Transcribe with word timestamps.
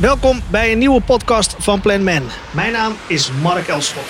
Welkom 0.00 0.40
bij 0.50 0.72
een 0.72 0.78
nieuwe 0.78 1.00
podcast 1.00 1.54
van 1.58 1.80
Plan 1.80 2.04
Man. 2.04 2.22
Mijn 2.54 2.72
naam 2.72 2.92
is 3.08 3.32
Mark 3.32 3.68
Elschot. 3.68 4.04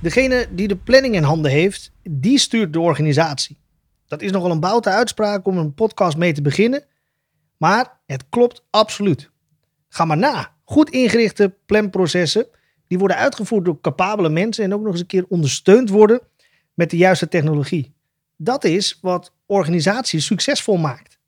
Degene 0.00 0.46
die 0.50 0.68
de 0.68 0.76
planning 0.76 1.14
in 1.14 1.22
handen 1.22 1.50
heeft, 1.50 1.92
die 2.02 2.38
stuurt 2.38 2.72
de 2.72 2.80
organisatie. 2.80 3.58
Dat 4.06 4.22
is 4.22 4.30
nogal 4.30 4.50
een 4.50 4.60
boute 4.60 4.90
uitspraak 4.90 5.46
om 5.46 5.58
een 5.58 5.74
podcast 5.74 6.16
mee 6.16 6.32
te 6.32 6.42
beginnen, 6.42 6.84
maar 7.56 8.00
het 8.06 8.24
klopt 8.28 8.64
absoluut. 8.70 9.30
Ga 9.88 10.04
maar 10.04 10.18
na. 10.18 10.54
Goed 10.64 10.90
ingerichte 10.90 11.54
planprocessen, 11.66 12.46
die 12.86 12.98
worden 12.98 13.16
uitgevoerd 13.16 13.64
door 13.64 13.80
capabele 13.80 14.28
mensen 14.28 14.64
en 14.64 14.74
ook 14.74 14.82
nog 14.82 14.92
eens 14.92 15.00
een 15.00 15.06
keer 15.06 15.26
ondersteund 15.28 15.90
worden 15.90 16.20
met 16.74 16.90
de 16.90 16.96
juiste 16.96 17.28
technologie. 17.28 17.91
Dat 18.44 18.64
is 18.64 18.98
wat 19.00 19.32
organisaties 19.46 20.26
succesvol 20.26 20.76
maakt. 20.76 21.18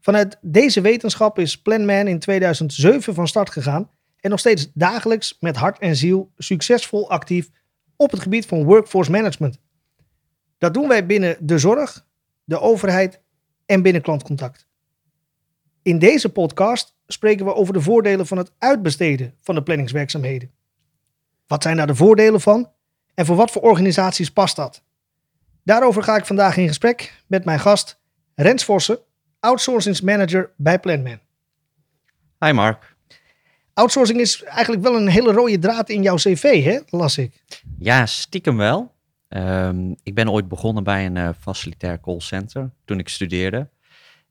Vanuit 0.00 0.38
deze 0.40 0.80
wetenschap 0.80 1.38
is 1.38 1.62
PlanMan 1.62 2.06
in 2.06 2.18
2007 2.18 3.14
van 3.14 3.28
start 3.28 3.50
gegaan 3.50 3.90
en 4.20 4.30
nog 4.30 4.38
steeds 4.38 4.70
dagelijks 4.74 5.36
met 5.40 5.56
hart 5.56 5.78
en 5.78 5.96
ziel 5.96 6.32
succesvol 6.36 7.10
actief 7.10 7.50
op 7.96 8.10
het 8.10 8.20
gebied 8.20 8.46
van 8.46 8.64
workforce 8.64 9.10
management. 9.10 9.58
Dat 10.58 10.74
doen 10.74 10.88
wij 10.88 11.06
binnen 11.06 11.36
de 11.40 11.58
zorg, 11.58 12.06
de 12.44 12.60
overheid 12.60 13.20
en 13.64 13.82
binnen 13.82 14.02
klantcontact. 14.02 14.66
In 15.82 15.98
deze 15.98 16.28
podcast 16.28 16.96
spreken 17.06 17.44
we 17.46 17.54
over 17.54 17.72
de 17.72 17.80
voordelen 17.80 18.26
van 18.26 18.38
het 18.38 18.52
uitbesteden 18.58 19.34
van 19.40 19.54
de 19.54 19.62
planningswerkzaamheden. 19.62 20.50
Wat 21.46 21.62
zijn 21.62 21.76
daar 21.76 21.86
de 21.86 21.94
voordelen 21.94 22.40
van 22.40 22.72
en 23.14 23.26
voor 23.26 23.36
wat 23.36 23.50
voor 23.50 23.62
organisaties 23.62 24.32
past 24.32 24.56
dat? 24.56 24.84
Daarover 25.66 26.02
ga 26.02 26.16
ik 26.16 26.26
vandaag 26.26 26.56
in 26.56 26.68
gesprek 26.68 27.22
met 27.26 27.44
mijn 27.44 27.60
gast 27.60 28.00
Rens 28.34 28.64
Vossen, 28.64 28.98
outsourcingsmanager 29.40 30.50
bij 30.56 30.78
Planman. 30.80 31.18
Hi 32.38 32.52
Mark. 32.52 32.96
Outsourcing 33.72 34.20
is 34.20 34.42
eigenlijk 34.42 34.82
wel 34.82 34.96
een 34.96 35.08
hele 35.08 35.32
rode 35.32 35.58
draad 35.58 35.88
in 35.88 36.02
jouw 36.02 36.14
cv, 36.14 36.64
hè? 36.64 36.80
las 36.98 37.18
ik. 37.18 37.44
Ja, 37.78 38.06
stiekem 38.06 38.56
wel. 38.56 38.94
Ehm, 39.28 39.94
ik 40.02 40.14
ben 40.14 40.30
ooit 40.30 40.48
begonnen 40.48 40.84
bij 40.84 41.06
een 41.06 41.16
uh, 41.16 41.28
facilitair 41.40 42.00
callcenter 42.00 42.70
toen 42.84 42.98
ik 42.98 43.08
studeerde. 43.08 43.68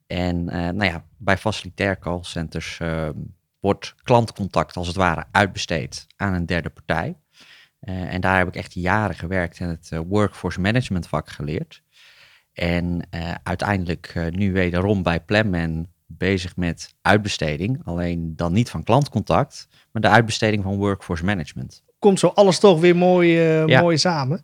En 0.07 0.38
uh, 0.38 0.53
nou 0.53 0.83
ja, 0.83 1.05
bij 1.17 1.38
facilitair 1.38 1.99
callcenters 1.99 2.79
uh, 2.81 3.09
wordt 3.59 3.95
klantcontact 4.03 4.75
als 4.75 4.88
het 4.88 4.95
ware 4.95 5.25
uitbesteed 5.31 6.07
aan 6.15 6.33
een 6.33 6.45
derde 6.45 6.69
partij. 6.69 7.15
Uh, 7.86 8.14
en 8.14 8.22
daar 8.22 8.38
heb 8.38 8.47
ik 8.47 8.55
echt 8.55 8.73
jaren 8.73 9.16
gewerkt 9.16 9.59
en 9.59 9.69
het 9.69 9.91
workforce 10.08 10.61
management 10.61 11.08
vak 11.08 11.30
geleerd. 11.30 11.83
En 12.53 13.08
uiteindelijk 13.44 14.30
nu 14.30 14.52
wederom 14.52 15.03
bij 15.03 15.19
Planman 15.19 15.88
bezig 16.06 16.56
met 16.56 16.95
uitbesteding. 17.02 17.81
Alleen 17.83 18.36
dan 18.36 18.53
niet 18.53 18.69
van 18.69 18.83
klantcontact, 18.83 19.67
maar 19.91 20.02
de 20.02 20.08
uitbesteding 20.08 20.63
van 20.63 20.78
workforce 20.78 21.25
management. 21.25 21.83
Komt 22.00 22.19
zo 22.19 22.28
alles 22.28 22.59
toch 22.59 22.80
weer 22.80 22.95
mooi, 22.95 23.30
ja. 23.66 23.81
mooi 23.81 23.97
samen. 23.97 24.44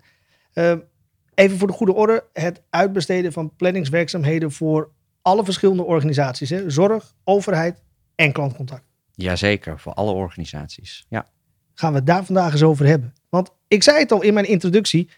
even 1.33 1.57
voor 1.57 1.67
de 1.67 1.73
goede 1.73 1.93
orde, 1.93 2.23
het 2.33 2.61
uitbesteden 2.69 3.33
van 3.33 3.55
planningswerkzaamheden 3.55 4.51
voor 4.51 4.91
alle 5.21 5.43
verschillende 5.43 5.83
organisaties. 5.83 6.49
Hè? 6.49 6.69
Zorg, 6.69 7.13
overheid 7.23 7.83
en 8.15 8.31
klantcontact. 8.31 8.85
Jazeker, 9.11 9.79
voor 9.79 9.93
alle 9.93 10.11
organisaties. 10.11 11.05
Ja. 11.09 11.25
Gaan 11.73 11.91
we 11.91 11.97
het 11.97 12.07
daar 12.07 12.25
vandaag 12.25 12.51
eens 12.51 12.63
over 12.63 12.85
hebben. 12.85 13.13
Want 13.31 13.51
ik 13.67 13.83
zei 13.83 13.99
het 13.99 14.11
al 14.11 14.21
in 14.21 14.33
mijn 14.33 14.47
introductie. 14.47 15.09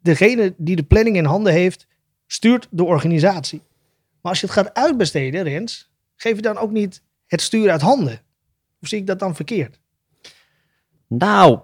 Degene 0.00 0.54
die 0.56 0.76
de 0.76 0.82
planning 0.82 1.16
in 1.16 1.24
handen 1.24 1.52
heeft, 1.52 1.86
stuurt 2.26 2.68
de 2.70 2.84
organisatie. 2.84 3.62
Maar 4.20 4.30
als 4.32 4.40
je 4.40 4.46
het 4.46 4.54
gaat 4.54 4.74
uitbesteden, 4.74 5.42
Rens, 5.42 5.90
geef 6.16 6.36
je 6.36 6.42
dan 6.42 6.58
ook 6.58 6.70
niet 6.70 7.02
het 7.26 7.40
stuur 7.40 7.70
uit 7.70 7.80
handen? 7.80 8.20
Of 8.80 8.88
zie 8.88 8.98
ik 8.98 9.06
dat 9.06 9.18
dan 9.18 9.36
verkeerd? 9.36 9.80
Nou, 11.06 11.60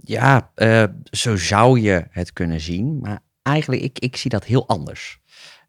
ja, 0.00 0.50
uh, 0.56 0.84
zo 1.10 1.36
zou 1.36 1.80
je 1.80 2.06
het 2.10 2.32
kunnen 2.32 2.60
zien. 2.60 2.98
Maar 2.98 3.20
eigenlijk, 3.42 3.82
ik, 3.82 3.98
ik 3.98 4.16
zie 4.16 4.30
dat 4.30 4.44
heel 4.44 4.68
anders. 4.68 5.20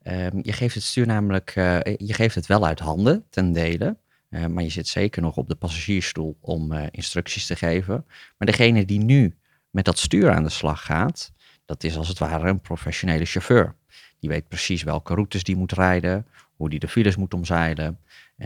Um, 0.03 0.39
je 0.41 0.53
geeft 0.53 0.75
het 0.75 0.83
stuur 0.83 1.05
namelijk, 1.05 1.55
uh, 1.55 1.79
je 1.83 2.13
geeft 2.13 2.35
het 2.35 2.45
wel 2.45 2.65
uit 2.65 2.79
handen 2.79 3.25
ten 3.29 3.51
dele. 3.51 3.97
Uh, 4.29 4.45
maar 4.45 4.63
je 4.63 4.69
zit 4.69 4.87
zeker 4.87 5.21
nog 5.21 5.37
op 5.37 5.49
de 5.49 5.55
passagiersstoel 5.55 6.37
om 6.41 6.73
instructies 6.73 7.45
te 7.45 7.55
geven. 7.55 8.05
Maar 8.37 8.47
degene 8.47 8.85
die 8.85 8.99
nu 8.99 9.36
met 9.69 9.85
dat 9.85 9.97
stuur 9.97 10.31
aan 10.31 10.43
de 10.43 10.49
slag 10.49 10.85
gaat, 10.85 11.31
dat 11.65 11.83
is 11.83 11.97
als 11.97 12.07
het 12.07 12.17
ware 12.17 12.49
een 12.49 12.61
professionele 12.61 13.25
chauffeur. 13.25 13.75
Die 14.19 14.29
weet 14.29 14.47
precies 14.47 14.83
welke 14.83 15.13
routes 15.13 15.43
die 15.43 15.55
moet 15.55 15.71
rijden, 15.71 16.27
hoe 16.55 16.69
die 16.69 16.79
de 16.79 16.87
files 16.87 17.15
moet 17.15 17.33
omzeilen. 17.33 17.99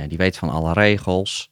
die 0.07 0.17
weet 0.17 0.37
van 0.37 0.49
alle 0.49 0.73
regels. 0.73 1.51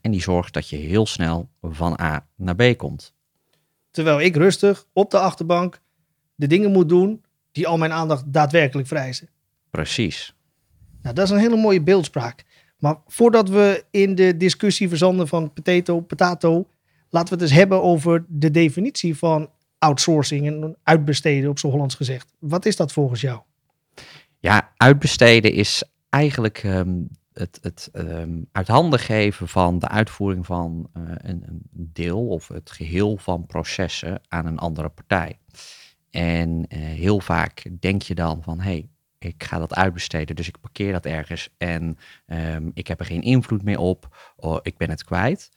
en 0.00 0.10
die 0.10 0.22
zorgt 0.22 0.54
dat 0.54 0.68
je 0.68 0.76
heel 0.76 1.06
snel 1.06 1.48
van 1.60 2.00
A 2.00 2.26
naar 2.36 2.56
B 2.56 2.76
komt. 2.76 3.14
Terwijl 3.90 4.20
ik 4.20 4.36
rustig 4.36 4.86
op 4.92 5.10
de 5.10 5.18
achterbank 5.18 5.80
de 6.34 6.46
dingen 6.46 6.72
moet 6.72 6.88
doen 6.88 7.24
die 7.52 7.66
al 7.66 7.78
mijn 7.78 7.92
aandacht 7.92 8.32
daadwerkelijk 8.32 8.88
vereisen. 8.88 9.28
Precies. 9.70 10.34
Nou, 11.02 11.14
dat 11.14 11.24
is 11.24 11.30
een 11.30 11.38
hele 11.38 11.56
mooie 11.56 11.82
beeldspraak. 11.82 12.44
Maar 12.78 12.96
voordat 13.06 13.48
we 13.48 13.84
in 13.90 14.14
de 14.14 14.36
discussie 14.36 14.88
verzanden 14.88 15.28
van 15.28 15.52
potato, 15.52 16.00
potato, 16.00 16.66
laten 17.12 17.28
we 17.28 17.42
het 17.42 17.50
eens 17.50 17.58
hebben 17.58 17.82
over 17.82 18.24
de 18.28 18.50
definitie 18.50 19.16
van 19.16 19.50
outsourcing 19.78 20.46
en 20.46 20.76
uitbesteden 20.82 21.50
op 21.50 21.58
zo'n 21.58 21.70
Hollands 21.70 21.94
gezegd. 21.94 22.32
Wat 22.38 22.66
is 22.66 22.76
dat 22.76 22.92
volgens 22.92 23.20
jou? 23.20 23.40
Ja, 24.38 24.72
uitbesteden 24.76 25.52
is 25.52 25.82
eigenlijk 26.08 26.62
um, 26.62 27.08
het, 27.32 27.58
het 27.62 27.90
um, 27.92 28.46
uit 28.52 28.68
handen 28.68 28.98
geven 28.98 29.48
van 29.48 29.78
de 29.78 29.88
uitvoering 29.88 30.46
van 30.46 30.90
uh, 30.96 31.02
een, 31.16 31.42
een, 31.46 31.62
deel 31.72 32.28
of 32.28 32.48
het 32.48 32.70
geheel 32.70 33.16
van 33.16 33.46
processen 33.46 34.20
aan 34.28 34.46
een 34.46 34.58
andere 34.58 34.88
partij. 34.88 35.38
En 36.10 36.48
uh, 36.48 36.78
heel 36.78 37.20
vaak 37.20 37.66
denk 37.80 38.02
je 38.02 38.14
dan 38.14 38.42
van, 38.42 38.60
hé, 38.60 38.70
hey, 38.70 38.88
ik 39.18 39.44
ga 39.44 39.58
dat 39.58 39.74
uitbesteden, 39.74 40.36
dus 40.36 40.48
ik 40.48 40.60
parkeer 40.60 40.92
dat 40.92 41.06
ergens 41.06 41.48
en 41.58 41.98
um, 42.26 42.70
ik 42.74 42.86
heb 42.86 43.00
er 43.00 43.06
geen 43.06 43.22
invloed 43.22 43.62
meer 43.62 43.78
op, 43.78 44.32
oh, 44.36 44.58
ik 44.62 44.76
ben 44.76 44.90
het 44.90 45.04
kwijt. 45.04 45.50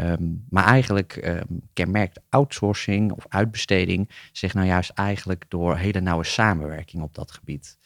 Um, 0.00 0.44
maar 0.50 0.64
eigenlijk 0.64 1.20
um, 1.24 1.60
kenmerkt 1.72 2.20
outsourcing 2.28 3.12
of 3.12 3.26
uitbesteding 3.28 4.10
zich 4.32 4.54
nou 4.54 4.66
juist 4.66 4.90
eigenlijk 4.90 5.44
door 5.48 5.76
hele 5.76 6.00
nauwe 6.00 6.24
samenwerking 6.24 7.02
op 7.02 7.14
dat 7.14 7.30
gebied. 7.30 7.78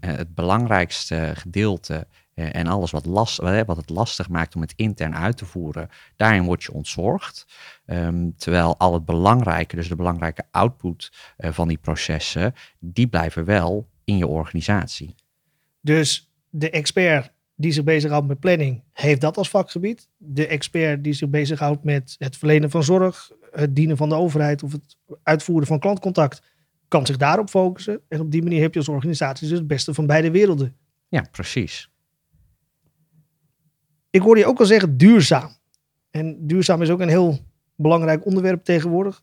het 0.00 0.34
belangrijkste 0.34 1.32
gedeelte 1.34 2.06
uh, 2.34 2.54
en 2.54 2.66
alles 2.66 2.90
wat, 2.90 3.06
last, 3.06 3.36
wat 3.38 3.76
het 3.76 3.90
lastig 3.90 4.28
maakt 4.28 4.54
om 4.54 4.60
het 4.60 4.72
intern 4.76 5.16
uit 5.16 5.36
te 5.36 5.46
voeren, 5.46 5.88
daarin 6.16 6.44
word 6.44 6.62
je 6.62 6.72
ontzorgd. 6.72 7.46
Terwijl 8.36 8.78
al 8.78 8.94
het 8.94 9.04
belangrijke, 9.04 9.76
dus 9.76 9.88
de 9.88 9.96
belangrijke 9.96 10.44
output 10.50 11.12
van 11.38 11.68
die 11.68 11.78
processen, 11.78 12.54
die 12.78 13.06
blijven 13.06 13.44
wel 13.44 13.88
in 14.04 14.16
je 14.16 14.26
organisatie. 14.26 15.14
Dus 15.80 16.30
de 16.48 16.70
expert 16.70 17.31
die 17.54 17.72
zich 17.72 17.84
bezighoudt 17.84 18.26
met 18.26 18.40
planning, 18.40 18.82
heeft 18.92 19.20
dat 19.20 19.36
als 19.36 19.50
vakgebied. 19.50 20.08
De 20.16 20.46
expert 20.46 21.04
die 21.04 21.12
zich 21.12 21.28
bezighoudt 21.28 21.84
met 21.84 22.14
het 22.18 22.36
verlenen 22.36 22.70
van 22.70 22.84
zorg, 22.84 23.30
het 23.50 23.76
dienen 23.76 23.96
van 23.96 24.08
de 24.08 24.14
overheid 24.14 24.62
of 24.62 24.72
het 24.72 24.96
uitvoeren 25.22 25.66
van 25.66 25.78
klantcontact, 25.78 26.42
kan 26.88 27.06
zich 27.06 27.16
daarop 27.16 27.48
focussen. 27.48 28.00
En 28.08 28.20
op 28.20 28.30
die 28.30 28.42
manier 28.42 28.60
heb 28.60 28.72
je 28.72 28.78
als 28.78 28.88
organisatie 28.88 29.48
dus 29.48 29.58
het 29.58 29.66
beste 29.66 29.94
van 29.94 30.06
beide 30.06 30.30
werelden. 30.30 30.76
Ja, 31.08 31.26
precies. 31.30 31.90
Ik 34.10 34.20
hoorde 34.20 34.40
je 34.40 34.46
ook 34.46 34.60
al 34.60 34.66
zeggen 34.66 34.96
duurzaam. 34.96 35.50
En 36.10 36.46
duurzaam 36.46 36.82
is 36.82 36.90
ook 36.90 37.00
een 37.00 37.08
heel 37.08 37.38
belangrijk 37.76 38.26
onderwerp 38.26 38.64
tegenwoordig. 38.64 39.22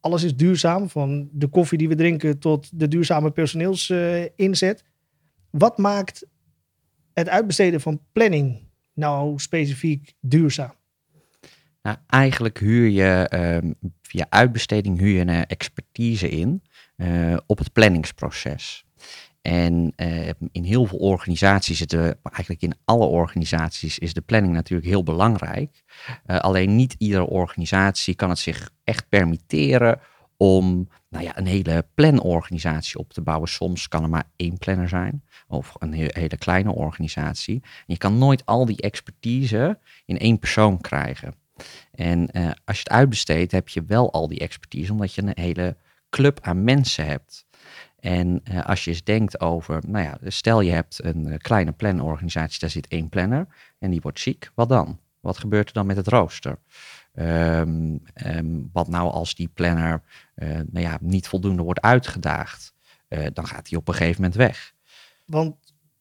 Alles 0.00 0.22
is 0.22 0.36
duurzaam, 0.36 0.88
van 0.88 1.28
de 1.32 1.46
koffie 1.46 1.78
die 1.78 1.88
we 1.88 1.94
drinken 1.94 2.38
tot 2.38 2.78
de 2.78 2.88
duurzame 2.88 3.30
personeelsinzet. 3.30 4.84
Wat 5.50 5.78
maakt 5.78 6.26
het 7.18 7.28
uitbesteden 7.28 7.80
van 7.80 8.00
planning 8.12 8.58
nou 8.94 9.38
specifiek 9.38 10.14
duurzaam? 10.20 10.72
Nou, 11.82 11.96
eigenlijk 12.06 12.58
huur 12.58 12.88
je 12.88 13.30
um, 13.62 13.74
via 14.02 14.26
uitbesteding 14.28 14.98
huur 14.98 15.14
je 15.14 15.20
een 15.20 15.46
expertise 15.46 16.28
in 16.28 16.62
uh, 16.96 17.36
op 17.46 17.58
het 17.58 17.72
planningsproces. 17.72 18.84
En 19.42 19.92
uh, 19.96 20.28
in 20.52 20.64
heel 20.64 20.84
veel 20.84 20.98
organisaties, 20.98 21.78
zitten, 21.78 22.18
eigenlijk 22.22 22.62
in 22.62 22.74
alle 22.84 23.06
organisaties, 23.06 23.98
is 23.98 24.12
de 24.12 24.20
planning 24.20 24.52
natuurlijk 24.52 24.88
heel 24.88 25.02
belangrijk. 25.02 25.82
Uh, 26.26 26.38
alleen 26.38 26.76
niet 26.76 26.94
iedere 26.98 27.26
organisatie 27.26 28.14
kan 28.14 28.28
het 28.28 28.38
zich 28.38 28.70
echt 28.84 29.08
permitteren 29.08 30.00
om 30.38 30.88
nou 31.08 31.24
ja, 31.24 31.38
een 31.38 31.46
hele 31.46 31.86
planorganisatie 31.94 32.98
op 32.98 33.12
te 33.12 33.20
bouwen. 33.20 33.48
Soms 33.48 33.88
kan 33.88 34.02
er 34.02 34.08
maar 34.08 34.30
één 34.36 34.58
planner 34.58 34.88
zijn 34.88 35.24
of 35.48 35.74
een 35.78 35.92
hele 35.92 36.36
kleine 36.38 36.72
organisatie. 36.72 37.62
je 37.86 37.96
kan 37.96 38.18
nooit 38.18 38.46
al 38.46 38.64
die 38.64 38.80
expertise 38.80 39.78
in 40.04 40.18
één 40.18 40.38
persoon 40.38 40.80
krijgen. 40.80 41.34
En 41.90 42.28
uh, 42.32 42.50
als 42.64 42.76
je 42.76 42.82
het 42.82 42.90
uitbesteedt, 42.90 43.52
heb 43.52 43.68
je 43.68 43.84
wel 43.86 44.12
al 44.12 44.28
die 44.28 44.38
expertise, 44.38 44.92
omdat 44.92 45.14
je 45.14 45.22
een 45.22 45.32
hele 45.34 45.76
club 46.10 46.38
aan 46.42 46.64
mensen 46.64 47.06
hebt. 47.06 47.46
En 48.00 48.40
eh, 48.44 48.66
als 48.66 48.84
je 48.84 48.90
eens 48.90 49.04
denkt 49.04 49.40
over, 49.40 49.82
nou 49.86 50.04
ja, 50.04 50.18
stel 50.24 50.60
je 50.60 50.70
hebt 50.70 51.04
een 51.04 51.26
eh, 51.26 51.38
kleine 51.38 51.72
planorganisatie, 51.72 52.60
daar 52.60 52.70
zit 52.70 52.88
één 52.88 53.08
planner 53.08 53.46
en 53.78 53.90
die 53.90 54.00
wordt 54.00 54.20
ziek, 54.20 54.50
wat 54.54 54.68
dan? 54.68 54.98
Wat 55.20 55.38
gebeurt 55.38 55.68
er 55.68 55.74
dan 55.74 55.86
met 55.86 55.96
het 55.96 56.08
rooster? 56.08 56.58
Ehm, 57.18 57.96
ehm, 58.14 58.46
wat 58.72 58.88
nou 58.88 59.10
als 59.10 59.34
die 59.34 59.48
planner 59.54 60.02
eh, 60.34 60.48
nou 60.48 60.80
ja, 60.80 60.98
niet 61.00 61.28
voldoende 61.28 61.62
wordt 61.62 61.80
uitgedaagd? 61.80 62.74
Eh, 63.08 63.26
dan 63.32 63.46
gaat 63.46 63.68
hij 63.68 63.78
op 63.78 63.88
een 63.88 63.94
gegeven 63.94 64.22
moment 64.22 64.38
weg. 64.38 64.74
Want 65.24 65.56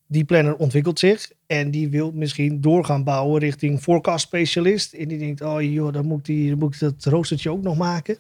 die 0.08 0.26
planner 0.26 0.56
ontwikkelt 0.56 1.00
zich 1.00 1.32
en 1.48 1.72
die 1.72 1.90
wil 1.90 2.12
misschien 2.12 2.62
doorgaan 2.62 3.04
bouwen 3.04 3.40
richting 3.40 3.80
forecast 3.80 4.26
specialist. 4.26 4.94
En 4.94 5.08
die 5.08 5.18
denkt, 5.18 5.42
oh 5.42 5.62
joh, 5.62 5.94
dan 5.94 6.06
moet, 6.06 6.26
die, 6.26 6.50
dan 6.50 6.60
moet 6.60 6.74
ik 6.74 6.80
dat 6.80 7.06
roostertje 7.06 7.52
ook 7.52 7.62
nog 7.62 7.78
maken. 7.78 8.18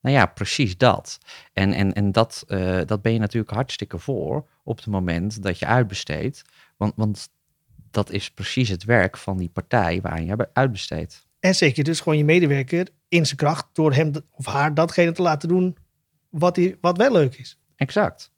Nou 0.00 0.16
ja, 0.16 0.26
precies 0.26 0.76
dat. 0.76 1.18
En, 1.52 1.72
en, 1.72 1.92
en 1.92 2.12
dat, 2.12 2.44
eh, 2.48 2.80
dat 2.84 3.02
ben 3.02 3.12
je 3.12 3.18
natuurlijk 3.18 3.52
hartstikke 3.52 3.98
voor 3.98 4.48
op 4.64 4.76
het 4.76 4.86
moment 4.86 5.42
dat 5.42 5.58
je 5.58 5.66
uitbesteedt. 5.66 6.44
Want, 6.76 6.92
want 6.96 7.28
dat 7.90 8.10
is 8.10 8.30
precies 8.30 8.68
het 8.68 8.84
werk 8.84 9.16
van 9.16 9.36
die 9.36 9.50
partij 9.52 10.00
waar 10.00 10.20
je 10.20 10.28
hebt 10.28 10.48
uitbesteed. 10.52 11.25
En 11.46 11.54
zet 11.54 11.76
je 11.76 11.84
dus 11.84 12.00
gewoon 12.00 12.18
je 12.18 12.24
medewerker 12.24 12.88
in 13.08 13.26
zijn 13.26 13.38
kracht 13.38 13.66
door 13.72 13.94
hem 13.94 14.12
of 14.30 14.46
haar 14.46 14.74
datgene 14.74 15.12
te 15.12 15.22
laten 15.22 15.48
doen 15.48 15.76
wat, 16.28 16.54
die, 16.54 16.76
wat 16.80 16.96
wel 16.96 17.12
leuk 17.12 17.34
is. 17.34 17.58
Exact. 17.76 18.32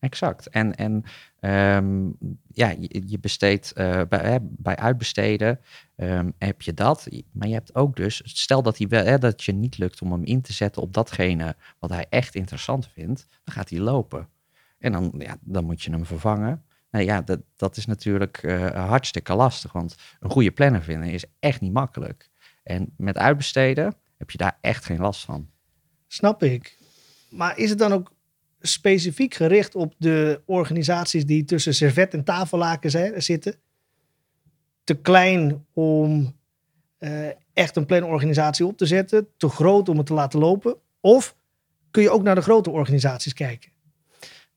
Exact. 0.00 0.48
En, 0.48 0.74
en 0.74 1.04
ehm, 1.40 2.06
ja, 2.52 2.74
je, 2.78 3.02
je 3.06 3.18
besteedt 3.18 3.72
eh, 3.72 4.02
bij, 4.08 4.38
bij 4.42 4.76
uitbesteden 4.76 5.60
ehm, 5.96 6.30
heb 6.38 6.62
je 6.62 6.74
dat. 6.74 7.08
Maar 7.32 7.48
je 7.48 7.54
hebt 7.54 7.74
ook 7.74 7.96
dus, 7.96 8.20
stel 8.24 8.62
dat, 8.62 8.78
hij 8.78 8.88
wel, 8.88 9.04
hè, 9.04 9.18
dat 9.18 9.44
je 9.44 9.52
niet 9.52 9.78
lukt 9.78 10.02
om 10.02 10.12
hem 10.12 10.24
in 10.24 10.42
te 10.42 10.52
zetten 10.52 10.82
op 10.82 10.94
datgene 10.94 11.56
wat 11.78 11.90
hij 11.90 12.06
echt 12.08 12.34
interessant 12.34 12.88
vindt, 12.92 13.26
dan 13.44 13.54
gaat 13.54 13.70
hij 13.70 13.80
lopen. 13.80 14.28
En 14.78 14.92
dan, 14.92 15.14
ja, 15.18 15.36
dan 15.40 15.64
moet 15.64 15.82
je 15.82 15.90
hem 15.90 16.06
vervangen. 16.06 16.64
Nou 16.90 17.04
ja, 17.04 17.22
dat, 17.22 17.40
dat 17.56 17.76
is 17.76 17.86
natuurlijk 17.86 18.36
eh, 18.36 18.88
hartstikke 18.88 19.34
lastig, 19.34 19.72
want 19.72 19.96
een 20.20 20.30
goede 20.30 20.50
planner 20.50 20.82
vinden 20.82 21.10
is 21.10 21.24
echt 21.40 21.60
niet 21.60 21.72
makkelijk. 21.72 22.27
En 22.68 22.94
met 22.96 23.18
uitbesteden 23.18 23.94
heb 24.16 24.30
je 24.30 24.38
daar 24.38 24.58
echt 24.60 24.84
geen 24.84 24.98
last 24.98 25.24
van. 25.24 25.48
Snap 26.06 26.42
ik. 26.42 26.78
Maar 27.30 27.58
is 27.58 27.70
het 27.70 27.78
dan 27.78 27.92
ook 27.92 28.12
specifiek 28.60 29.34
gericht 29.34 29.74
op 29.74 29.94
de 29.98 30.42
organisaties 30.44 31.26
die 31.26 31.44
tussen 31.44 31.74
servet 31.74 32.14
en 32.14 32.24
tafellaken 32.24 33.22
zitten? 33.22 33.54
Te 34.84 34.94
klein 34.94 35.66
om 35.72 36.36
eh, 36.98 37.28
echt 37.52 37.76
een 37.76 37.86
planorganisatie 37.86 38.66
op 38.66 38.76
te 38.76 38.86
zetten, 38.86 39.28
te 39.36 39.48
groot 39.48 39.88
om 39.88 39.96
het 39.96 40.06
te 40.06 40.14
laten 40.14 40.38
lopen? 40.38 40.76
Of 41.00 41.36
kun 41.90 42.02
je 42.02 42.10
ook 42.10 42.22
naar 42.22 42.34
de 42.34 42.40
grote 42.40 42.70
organisaties 42.70 43.32
kijken? 43.32 43.70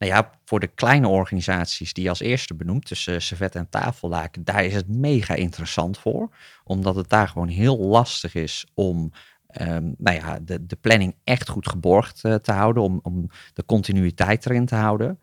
Nou 0.01 0.13
ja, 0.13 0.31
voor 0.45 0.59
de 0.59 0.67
kleine 0.67 1.07
organisaties 1.07 1.93
die 1.93 2.09
als 2.09 2.19
eerste 2.19 2.53
benoemt, 2.53 2.85
tussen 2.85 3.21
servet 3.21 3.55
en 3.55 3.69
tafellaken, 3.69 4.43
daar 4.43 4.65
is 4.65 4.73
het 4.73 4.87
mega 4.87 5.33
interessant 5.33 5.97
voor. 5.97 6.29
Omdat 6.63 6.95
het 6.95 7.09
daar 7.09 7.27
gewoon 7.27 7.47
heel 7.47 7.77
lastig 7.77 8.35
is 8.35 8.65
om 8.73 9.11
um, 9.61 9.95
nou 9.97 10.17
ja, 10.17 10.39
de, 10.39 10.65
de 10.65 10.75
planning 10.75 11.15
echt 11.23 11.49
goed 11.49 11.69
geborgd 11.69 12.23
uh, 12.23 12.35
te 12.35 12.51
houden, 12.51 12.83
om, 12.83 12.99
om 13.03 13.29
de 13.53 13.65
continuïteit 13.65 14.45
erin 14.45 14.65
te 14.65 14.75
houden. 14.75 15.19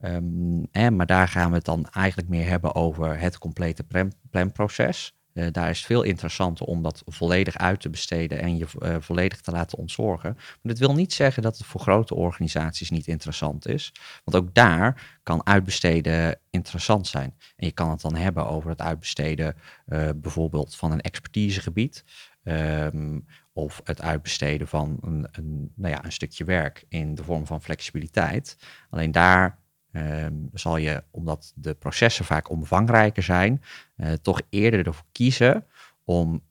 Um, 0.00 0.66
hè, 0.70 0.90
maar 0.90 1.06
daar 1.06 1.28
gaan 1.28 1.48
we 1.50 1.56
het 1.56 1.64
dan 1.64 1.88
eigenlijk 1.90 2.28
meer 2.28 2.48
hebben 2.48 2.74
over 2.74 3.18
het 3.18 3.38
complete 3.38 3.84
plan, 3.84 4.12
planproces. 4.30 5.15
Uh, 5.36 5.46
daar 5.52 5.70
is 5.70 5.78
het 5.78 5.86
veel 5.86 6.02
interessanter 6.02 6.66
om 6.66 6.82
dat 6.82 7.02
volledig 7.06 7.56
uit 7.56 7.80
te 7.80 7.90
besteden 7.90 8.40
en 8.40 8.56
je 8.56 8.66
uh, 8.78 8.96
volledig 9.00 9.40
te 9.40 9.50
laten 9.50 9.78
ontzorgen. 9.78 10.34
Maar 10.34 10.58
dat 10.62 10.78
wil 10.78 10.94
niet 10.94 11.12
zeggen 11.12 11.42
dat 11.42 11.58
het 11.58 11.66
voor 11.66 11.80
grote 11.80 12.14
organisaties 12.14 12.90
niet 12.90 13.06
interessant 13.06 13.68
is. 13.68 13.92
Want 14.24 14.44
ook 14.44 14.54
daar 14.54 15.18
kan 15.22 15.46
uitbesteden 15.46 16.38
interessant 16.50 17.06
zijn. 17.06 17.34
En 17.56 17.66
je 17.66 17.72
kan 17.72 17.90
het 17.90 18.00
dan 18.00 18.14
hebben 18.14 18.48
over 18.48 18.70
het 18.70 18.80
uitbesteden 18.80 19.56
uh, 19.86 20.08
bijvoorbeeld 20.16 20.76
van 20.76 20.92
een 20.92 21.00
expertisegebied. 21.00 22.04
Um, 22.42 23.26
of 23.52 23.80
het 23.84 24.00
uitbesteden 24.00 24.68
van 24.68 24.98
een, 25.00 25.72
nou 25.74 25.94
ja, 25.94 26.04
een 26.04 26.12
stukje 26.12 26.44
werk 26.44 26.84
in 26.88 27.14
de 27.14 27.24
vorm 27.24 27.46
van 27.46 27.62
flexibiliteit. 27.62 28.56
Alleen 28.90 29.12
daar 29.12 29.58
um, 29.96 30.48
zal 30.52 30.76
je, 30.76 31.04
omdat 31.10 31.52
de 31.54 31.74
processen 31.74 32.24
vaak 32.24 32.50
omvangrijker 32.50 33.22
zijn, 33.22 33.62
uh, 33.96 34.12
toch 34.12 34.40
eerder 34.50 34.86
ervoor 34.86 35.06
kiezen 35.12 35.66
om 36.04 36.42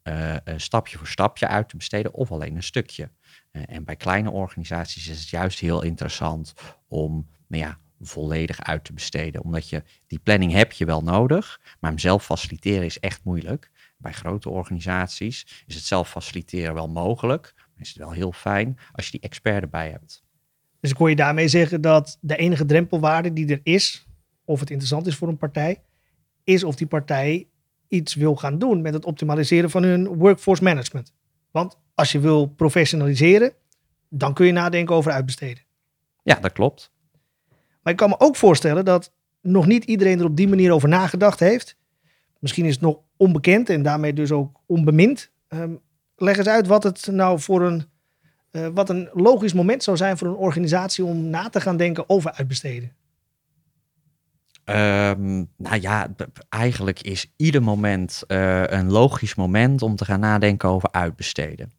een 0.44 0.60
stapje 0.60 0.98
voor 0.98 1.06
stapje 1.06 1.48
uit 1.48 1.68
te 1.68 1.76
besteden 1.76 2.12
of 2.12 2.32
alleen 2.32 2.56
een 2.56 2.62
stukje. 2.62 3.10
Uh, 3.52 3.62
en 3.66 3.84
bij 3.84 3.96
kleine 3.96 4.30
organisaties 4.30 5.08
is 5.08 5.20
het 5.20 5.28
juist 5.28 5.58
heel 5.58 5.82
interessant 5.82 6.54
om 6.88 7.28
nou 7.46 7.62
ja, 7.62 7.78
volledig 8.00 8.60
uit 8.60 8.84
te 8.84 8.92
besteden. 8.92 9.42
Omdat 9.42 9.68
je 9.68 9.82
die 10.06 10.18
planning 10.18 10.52
heb 10.52 10.72
je 10.72 10.84
wel 10.84 11.02
nodig, 11.02 11.60
maar 11.80 11.90
hem 11.90 11.98
zelf 11.98 12.24
faciliteren 12.24 12.84
is 12.84 13.00
echt 13.00 13.24
moeilijk. 13.24 13.70
Bij 13.96 14.12
grote 14.12 14.48
organisaties 14.48 15.64
is 15.66 15.74
het 15.74 15.84
zelf 15.84 16.10
faciliteren 16.10 16.74
wel 16.74 16.88
mogelijk, 16.88 17.52
maar 17.56 17.84
is 17.84 17.88
het 17.88 17.98
wel 17.98 18.12
heel 18.12 18.32
fijn 18.32 18.78
als 18.92 19.04
je 19.04 19.10
die 19.10 19.20
expert 19.20 19.62
erbij 19.62 19.90
hebt. 19.90 20.24
Dus 20.80 20.90
ik 20.90 20.96
hoor 20.96 21.08
je 21.08 21.16
daarmee 21.16 21.48
zeggen 21.48 21.80
dat 21.80 22.18
de 22.20 22.36
enige 22.36 22.64
drempelwaarde 22.64 23.32
die 23.32 23.48
er 23.48 23.60
is, 23.62 24.06
of 24.44 24.60
het 24.60 24.70
interessant 24.70 25.06
is 25.06 25.16
voor 25.16 25.28
een 25.28 25.36
partij, 25.36 25.82
is 26.44 26.64
of 26.64 26.74
die 26.74 26.86
partij 26.86 27.48
iets 27.88 28.14
wil 28.14 28.36
gaan 28.36 28.58
doen 28.58 28.82
met 28.82 28.94
het 28.94 29.04
optimaliseren 29.04 29.70
van 29.70 29.82
hun 29.82 30.06
workforce 30.06 30.62
management. 30.62 31.14
Want 31.50 31.78
als 31.94 32.12
je 32.12 32.20
wil 32.20 32.46
professionaliseren, 32.46 33.52
dan 34.08 34.34
kun 34.34 34.46
je 34.46 34.52
nadenken 34.52 34.94
over 34.94 35.12
uitbesteden. 35.12 35.62
Ja, 36.22 36.34
dat 36.40 36.52
klopt. 36.52 36.92
Maar 37.82 37.92
ik 37.92 37.98
kan 37.98 38.08
me 38.08 38.20
ook 38.20 38.36
voorstellen 38.36 38.84
dat 38.84 39.12
nog 39.40 39.66
niet 39.66 39.84
iedereen 39.84 40.18
er 40.18 40.24
op 40.24 40.36
die 40.36 40.48
manier 40.48 40.72
over 40.72 40.88
nagedacht 40.88 41.40
heeft. 41.40 41.76
Misschien 42.38 42.64
is 42.64 42.72
het 42.72 42.80
nog 42.80 42.98
onbekend 43.16 43.68
en 43.68 43.82
daarmee 43.82 44.12
dus 44.12 44.32
ook 44.32 44.60
onbemind. 44.66 45.30
Um, 45.48 45.80
leg 46.16 46.36
eens 46.36 46.46
uit 46.46 46.66
wat 46.66 46.82
het 46.82 47.06
nou 47.06 47.40
voor 47.40 47.62
een, 47.62 47.84
uh, 48.56 48.66
wat 48.74 48.88
een 48.88 49.08
logisch 49.12 49.52
moment 49.52 49.82
zou 49.82 49.96
zijn 49.96 50.18
voor 50.18 50.28
een 50.28 50.34
organisatie 50.34 51.04
om 51.04 51.30
na 51.30 51.48
te 51.48 51.60
gaan 51.60 51.76
denken 51.76 52.08
over 52.08 52.32
uitbesteden. 52.32 52.92
Um, 54.68 55.50
nou 55.56 55.80
ja, 55.80 56.08
eigenlijk 56.48 57.00
is 57.00 57.32
ieder 57.36 57.62
moment 57.62 58.22
uh, 58.28 58.62
een 58.66 58.90
logisch 58.90 59.34
moment 59.34 59.82
om 59.82 59.96
te 59.96 60.04
gaan 60.04 60.20
nadenken 60.20 60.68
over 60.68 60.88
uitbesteden. 60.92 61.72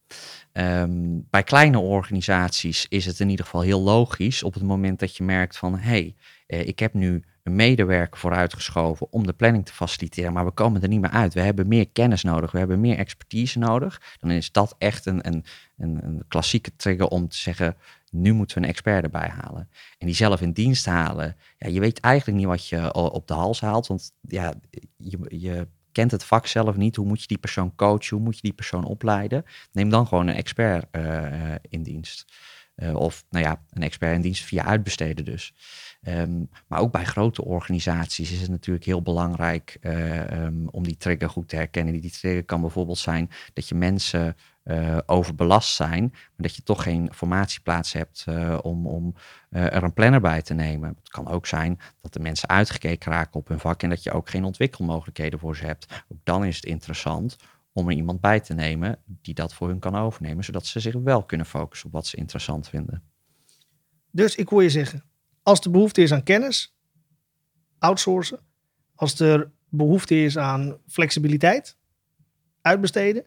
Um, 0.53 1.27
bij 1.29 1.43
kleine 1.43 1.79
organisaties 1.79 2.85
is 2.89 3.05
het 3.05 3.19
in 3.19 3.29
ieder 3.29 3.45
geval 3.45 3.61
heel 3.61 3.81
logisch 3.81 4.43
op 4.43 4.53
het 4.53 4.63
moment 4.63 4.99
dat 4.99 5.15
je 5.15 5.23
merkt 5.23 5.57
van 5.57 5.77
hé, 5.77 5.89
hey, 5.89 6.15
uh, 6.47 6.67
ik 6.67 6.79
heb 6.79 6.93
nu 6.93 7.23
een 7.47 7.55
medewerker 7.55 8.19
vooruitgeschoven 8.19 9.07
om 9.11 9.25
de 9.25 9.33
planning 9.33 9.65
te 9.65 9.73
faciliteren, 9.73 10.33
maar 10.33 10.45
we 10.45 10.51
komen 10.51 10.81
er 10.81 10.87
niet 10.87 11.01
meer 11.01 11.09
uit. 11.09 11.33
We 11.33 11.41
hebben 11.41 11.67
meer 11.67 11.89
kennis 11.89 12.23
nodig, 12.23 12.51
we 12.51 12.57
hebben 12.57 12.79
meer 12.79 12.97
expertise 12.97 13.59
nodig. 13.59 14.01
Dan 14.19 14.31
is 14.31 14.51
dat 14.51 14.75
echt 14.77 15.05
een, 15.05 15.27
een, 15.27 15.43
een, 15.77 16.03
een 16.03 16.23
klassieke 16.27 16.75
trigger 16.75 17.07
om 17.07 17.27
te 17.27 17.37
zeggen, 17.37 17.75
nu 18.11 18.33
moeten 18.33 18.57
we 18.57 18.63
een 18.63 18.69
expert 18.69 19.03
erbij 19.03 19.29
halen. 19.29 19.69
En 19.97 20.05
die 20.05 20.15
zelf 20.15 20.41
in 20.41 20.51
dienst 20.51 20.85
halen. 20.85 21.35
Ja, 21.57 21.67
je 21.67 21.79
weet 21.79 21.99
eigenlijk 21.99 22.37
niet 22.37 22.47
wat 22.47 22.67
je 22.67 22.93
op 22.93 23.27
de 23.27 23.33
hals 23.33 23.61
haalt, 23.61 23.87
want 23.87 24.11
ja, 24.21 24.53
je, 24.97 25.17
je 25.27 25.67
kent 25.91 26.11
het 26.11 26.23
vak 26.23 26.47
zelf 26.47 26.75
niet. 26.75 26.95
Hoe 26.95 27.07
moet 27.07 27.21
je 27.21 27.27
die 27.27 27.37
persoon 27.37 27.75
coachen? 27.75 28.15
Hoe 28.15 28.25
moet 28.25 28.35
je 28.35 28.41
die 28.41 28.53
persoon 28.53 28.85
opleiden? 28.85 29.43
Neem 29.71 29.89
dan 29.89 30.07
gewoon 30.07 30.27
een 30.27 30.35
expert 30.35 30.85
uh, 30.91 31.55
in 31.61 31.83
dienst. 31.83 32.25
Uh, 32.83 32.95
of 32.95 33.25
nou 33.29 33.45
ja, 33.45 33.61
een 33.69 33.83
expert 33.83 34.15
in 34.15 34.21
dienst 34.21 34.43
via 34.43 34.63
uitbesteden 34.63 35.25
dus. 35.25 35.53
Um, 36.07 36.49
maar 36.67 36.79
ook 36.79 36.91
bij 36.91 37.05
grote 37.05 37.45
organisaties 37.45 38.31
is 38.31 38.41
het 38.41 38.49
natuurlijk 38.49 38.85
heel 38.85 39.01
belangrijk 39.01 39.77
uh, 39.81 40.43
um, 40.43 40.67
om 40.69 40.83
die 40.83 40.97
trigger 40.97 41.29
goed 41.29 41.49
te 41.49 41.55
herkennen. 41.55 42.01
Die 42.01 42.11
trigger 42.11 42.43
kan 42.43 42.61
bijvoorbeeld 42.61 42.97
zijn 42.97 43.29
dat 43.53 43.67
je 43.67 43.75
mensen 43.75 44.35
uh, 44.63 44.97
overbelast 45.05 45.75
zijn, 45.75 46.09
maar 46.11 46.31
dat 46.35 46.55
je 46.55 46.63
toch 46.63 46.83
geen 46.83 47.09
formatieplaats 47.13 47.93
hebt 47.93 48.25
om, 48.61 48.87
om 48.87 49.15
er 49.49 49.83
een 49.83 49.93
planner 49.93 50.21
bij 50.21 50.41
te 50.41 50.53
nemen. 50.53 50.89
Het 50.89 51.09
kan 51.09 51.27
ook 51.27 51.45
zijn 51.45 51.79
dat 52.01 52.13
de 52.13 52.19
mensen 52.19 52.49
uitgekeken 52.49 53.11
raken 53.11 53.39
op 53.39 53.47
hun 53.47 53.59
vak 53.59 53.83
en 53.83 53.89
dat 53.89 54.03
je 54.03 54.11
ook 54.11 54.29
geen 54.29 54.43
ontwikkelmogelijkheden 54.43 55.39
voor 55.39 55.55
ze 55.55 55.65
hebt. 55.65 56.03
Ook 56.11 56.19
dan 56.23 56.45
is 56.45 56.55
het 56.55 56.65
interessant 56.65 57.37
om 57.77 57.89
er 57.89 57.95
iemand 57.95 58.21
bij 58.21 58.39
te 58.39 58.53
nemen 58.53 58.99
die 59.05 59.33
dat 59.33 59.53
voor 59.53 59.67
hun 59.67 59.79
kan 59.79 59.95
overnemen, 59.95 60.43
zodat 60.43 60.65
ze 60.65 60.79
zich 60.79 60.93
wel 60.93 61.23
kunnen 61.23 61.45
focussen 61.45 61.87
op 61.87 61.93
wat 61.93 62.07
ze 62.07 62.17
interessant 62.17 62.69
vinden. 62.69 63.03
Dus 64.11 64.35
ik 64.35 64.49
hoor 64.49 64.63
je 64.63 64.69
zeggen, 64.69 65.03
als 65.43 65.59
er 65.59 65.71
behoefte 65.71 66.01
is 66.01 66.13
aan 66.13 66.23
kennis, 66.23 66.77
outsourcen. 67.79 68.39
Als 68.95 69.19
er 69.19 69.51
behoefte 69.69 70.23
is 70.23 70.37
aan 70.37 70.77
flexibiliteit, 70.87 71.77
uitbesteden. 72.61 73.25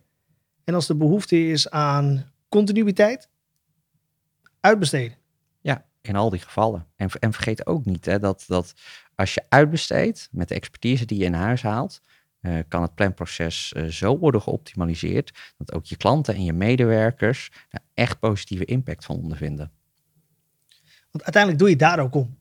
En 0.65 0.75
als 0.75 0.89
er 0.89 0.97
behoefte 0.97 1.49
is 1.49 1.71
aan 1.71 2.33
continuïteit, 2.49 3.29
uitbesteden. 4.61 5.17
Ja, 5.61 5.87
in 6.01 6.17
al 6.17 6.31
die 6.31 6.41
gevallen. 6.41 6.87
En, 6.97 7.11
en 7.11 7.33
vergeet 7.33 7.67
ook 7.67 7.85
niet 7.85 8.05
hè, 8.05 8.19
dat, 8.19 8.45
dat 8.47 8.75
als 9.15 9.35
je 9.35 9.45
uitbesteedt 9.49 10.29
met 10.31 10.49
de 10.49 10.55
expertise 10.55 11.05
die 11.05 11.19
je 11.19 11.25
in 11.25 11.33
huis 11.33 11.63
haalt, 11.63 12.03
uh, 12.43 12.59
kan 12.69 12.83
het 12.83 12.95
planproces 12.95 13.73
uh, 13.77 13.85
zo 13.85 14.19
worden 14.19 14.43
geoptimaliseerd 14.43 15.55
dat 15.57 15.73
ook 15.73 15.85
je 15.85 15.97
klanten 15.97 16.35
en 16.35 16.45
je 16.45 16.53
medewerkers 16.53 17.51
er 17.69 17.81
echt 17.95 18.19
positieve 18.19 18.65
impact 18.65 19.05
van 19.05 19.17
ondervinden. 19.17 19.71
Want 21.11 21.25
uiteindelijk 21.25 21.59
doe 21.59 21.69
je 21.69 21.75
het 21.75 21.85
daar 21.85 22.05
ook 22.05 22.15
om. 22.15 22.39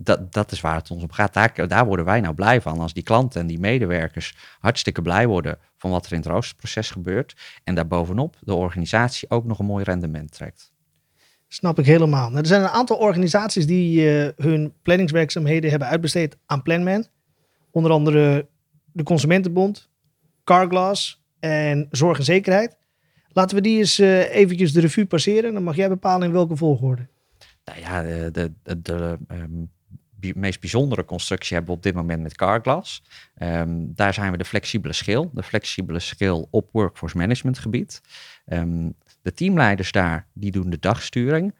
Dat, 0.00 0.32
dat 0.32 0.52
is 0.52 0.60
waar 0.60 0.74
het 0.74 0.90
ons 0.90 1.02
om 1.02 1.12
gaat. 1.12 1.34
Daar, 1.34 1.68
daar 1.68 1.86
worden 1.86 2.04
wij 2.04 2.20
nou 2.20 2.34
blij 2.34 2.60
van. 2.60 2.78
Als 2.78 2.92
die 2.92 3.02
klanten 3.02 3.40
en 3.40 3.46
die 3.46 3.58
medewerkers 3.58 4.36
hartstikke 4.60 5.02
blij 5.02 5.26
worden 5.26 5.58
van 5.76 5.90
wat 5.90 6.06
er 6.06 6.12
in 6.12 6.18
het 6.18 6.26
roosterproces 6.26 6.90
gebeurt. 6.90 7.36
En 7.64 7.74
daarbovenop 7.74 8.36
de 8.40 8.54
organisatie 8.54 9.30
ook 9.30 9.44
nog 9.44 9.58
een 9.58 9.66
mooi 9.66 9.84
rendement 9.84 10.32
trekt. 10.32 10.72
Snap 11.48 11.78
ik 11.78 11.86
helemaal. 11.86 12.28
Nou, 12.28 12.40
er 12.40 12.46
zijn 12.46 12.62
een 12.62 12.68
aantal 12.68 12.96
organisaties 12.96 13.66
die 13.66 14.00
uh, 14.00 14.28
hun 14.36 14.72
planningswerkzaamheden 14.82 15.70
hebben 15.70 15.88
uitbesteed 15.88 16.36
aan 16.46 16.62
Planman. 16.62 17.06
Onder 17.70 17.90
andere 17.90 18.48
de 18.92 19.02
Consumentenbond, 19.02 19.90
Carglass 20.44 21.22
en 21.40 21.88
Zorg 21.90 22.18
en 22.18 22.24
Zekerheid. 22.24 22.76
Laten 23.28 23.56
we 23.56 23.62
die 23.62 23.78
eens 23.78 24.00
uh, 24.00 24.34
eventjes 24.34 24.72
de 24.72 24.80
revue 24.80 25.06
passeren. 25.06 25.52
Dan 25.52 25.62
mag 25.62 25.76
jij 25.76 25.88
bepalen 25.88 26.26
in 26.26 26.32
welke 26.32 26.56
volgorde. 26.56 27.08
Nou 27.64 27.80
ja, 27.80 28.02
de, 28.02 28.52
de, 28.62 28.80
de 28.82 29.18
um, 29.28 29.70
meest 30.34 30.60
bijzondere 30.60 31.04
constructie 31.04 31.56
hebben 31.56 31.72
we 31.72 31.78
op 31.78 31.84
dit 31.84 31.94
moment 31.94 32.22
met 32.22 32.36
Carglass. 32.36 33.02
Um, 33.42 33.92
daar 33.94 34.14
zijn 34.14 34.30
we 34.30 34.38
de 34.38 34.44
flexibele 34.44 34.92
schil. 34.92 35.30
De 35.34 35.42
flexibele 35.42 35.98
schil 35.98 36.48
op 36.50 36.68
workforce 36.72 37.16
management 37.16 37.58
gebied. 37.58 38.00
Um, 38.46 38.94
de 39.22 39.32
teamleiders 39.32 39.92
daar, 39.92 40.26
die 40.32 40.50
doen 40.50 40.70
de 40.70 40.78
dagsturing. 40.78 41.54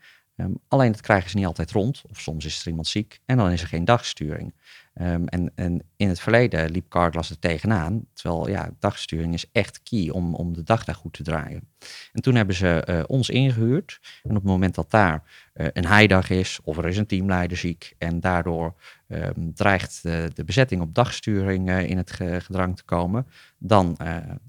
Alleen 0.68 0.92
dat 0.92 1.00
krijgen 1.00 1.30
ze 1.30 1.36
niet 1.36 1.46
altijd 1.46 1.70
rond. 1.70 2.02
Of 2.10 2.20
soms 2.20 2.44
is 2.44 2.60
er 2.60 2.68
iemand 2.68 2.86
ziek 2.86 3.20
en 3.24 3.36
dan 3.36 3.50
is 3.50 3.62
er 3.62 3.68
geen 3.68 3.84
dagsturing. 3.84 4.52
Um, 5.00 5.28
en, 5.28 5.52
en, 5.54 5.82
in 5.96 6.08
het 6.08 6.20
verleden 6.20 6.70
liep 6.70 6.88
Carglass 6.88 7.30
er 7.30 7.38
tegenaan. 7.38 8.06
Terwijl 8.12 8.48
ja, 8.48 8.70
dagsturing 8.78 9.34
is 9.34 9.50
echt 9.52 9.82
key 9.82 10.10
om, 10.10 10.34
om 10.34 10.54
de 10.54 10.62
dag 10.62 10.84
daar 10.84 10.94
goed 10.94 11.12
te 11.12 11.22
draaien. 11.22 11.68
En 12.12 12.22
toen 12.22 12.34
hebben 12.34 12.54
ze 12.54 12.86
uh, 12.88 13.02
ons 13.06 13.28
ingehuurd. 13.28 14.00
En 14.22 14.30
op 14.30 14.36
het 14.36 14.44
moment 14.44 14.74
dat 14.74 14.90
daar 14.90 15.22
uh, 15.54 15.66
een 15.72 15.86
heidag 15.86 16.30
is 16.30 16.58
of 16.62 16.76
er 16.76 16.86
is 16.86 16.96
een 16.96 17.06
teamleider 17.06 17.56
ziek 17.56 17.94
en 17.98 18.20
daardoor 18.20 18.74
um, 19.08 19.54
dreigt 19.54 20.02
de, 20.02 20.30
de, 20.34 20.44
bezetting 20.44 20.80
op 20.80 20.94
dagsturing 20.94 21.68
uh, 21.68 21.88
in 21.90 21.96
het 21.96 22.10
gedrang 22.12 22.76
te 22.76 22.84
komen, 22.84 23.26
dan, 23.58 23.96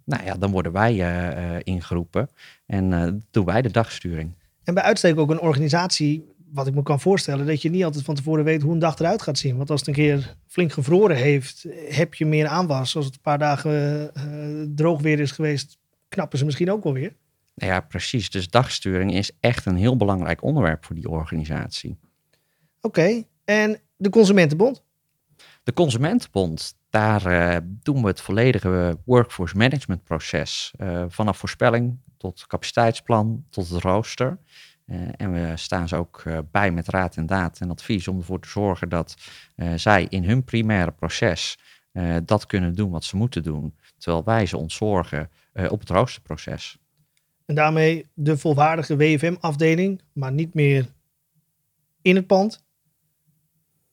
nou 0.04 0.24
ja, 0.24 0.34
dan 0.36 0.52
worden 0.52 0.72
wij 0.72 1.62
ingeroepen 1.64 2.30
en 2.66 3.24
doen 3.32 3.46
wij 3.46 3.62
de 3.62 3.72
dagsturing. 3.72 4.34
En 4.70 4.76
bij 4.76 4.84
uitstek 4.84 5.20
ook 5.20 5.30
een 5.30 5.40
organisatie 5.40 6.26
wat 6.52 6.68
ik 6.68 6.74
me 6.74 6.84
kan 6.84 7.00
voorstellen, 7.00 7.46
dat 7.46 7.62
je 7.62 7.70
niet 7.70 7.84
altijd 7.84 8.04
van 8.04 8.16
tevoren 8.16 8.44
weet 8.44 8.62
hoe 8.62 8.74
een 8.74 8.80
dag 8.80 9.00
eruit 9.00 9.22
gaat 9.22 9.38
zien. 9.38 9.58
Want 9.58 9.70
als 9.70 9.80
het 9.80 9.90
een 9.90 9.96
keer 9.96 10.36
flink 10.48 10.72
gevroren 10.72 11.16
heeft, 11.16 11.66
heb 11.90 12.14
je 12.14 12.26
meer 12.26 12.48
aanwas. 12.48 12.96
Als 12.96 13.06
het 13.06 13.14
een 13.14 13.22
paar 13.22 13.38
dagen 13.38 14.12
uh, 14.18 14.66
droog 14.76 15.02
weer 15.02 15.20
is 15.20 15.32
geweest, 15.32 15.78
knappen 16.10 16.38
ze 16.38 16.46
misschien 16.46 16.72
ook 16.72 16.84
wel 16.84 16.94
weer. 16.94 17.16
Ja, 17.54 17.80
precies. 17.82 18.30
Dus 18.30 18.50
dagsturing 18.50 19.14
is 19.14 19.32
echt 19.40 19.66
een 19.66 19.76
heel 19.76 19.98
belangrijk 19.98 20.44
onderwerp 20.44 20.86
voor 20.86 20.96
die 20.96 21.10
organisatie. 21.10 21.98
Oké, 22.82 23.24
en 23.46 23.80
de 23.98 24.10
Consumentenbond? 24.10 24.84
De 25.64 25.74
Consumentenbond, 25.74 26.76
daar 26.90 27.26
uh, 27.26 27.58
doen 27.64 28.02
we 28.02 28.08
het 28.08 28.22
volledige 28.22 28.98
workforce 29.06 29.58
management 29.58 30.04
proces. 30.04 30.74
Uh, 30.78 31.06
vanaf 31.08 31.38
voorspelling 31.38 31.98
tot 32.18 32.48
capaciteitsplan 32.48 33.46
tot 33.50 33.70
het 33.70 33.82
rooster. 33.82 34.38
Uh, 34.86 35.10
en 35.18 35.32
we 35.32 35.58
staan 35.58 35.88
ze 35.88 35.96
ook 35.96 36.24
bij 36.52 36.72
met 36.72 36.88
raad 36.88 37.16
en 37.16 37.26
daad 37.26 37.60
en 37.60 37.70
advies 37.70 38.08
om 38.08 38.18
ervoor 38.18 38.40
te 38.40 38.50
zorgen 38.50 38.90
dat 38.90 39.16
zij 39.76 40.06
in 40.10 40.24
hun 40.24 40.44
primaire 40.44 40.92
proces 40.92 41.58
dat 42.24 42.46
kunnen 42.46 42.76
doen 42.76 42.92
wat 42.92 43.04
ze 43.04 43.18
moeten 43.18 43.44
doen, 43.44 43.76
terwijl 43.98 44.24
wij 44.24 44.46
ze 44.46 44.58
ontzorgen 44.58 45.30
op 45.70 45.80
het 45.80 45.90
roosterproces. 45.90 46.78
En 47.46 47.56
daarmee 47.56 48.10
de 48.14 48.38
volwaardige 48.38 48.96
WFM-afdeling, 48.96 50.02
maar 50.14 50.32
niet 50.32 50.54
meer 50.54 50.94
in 52.02 52.16
het 52.16 52.28
pand, 52.28 52.64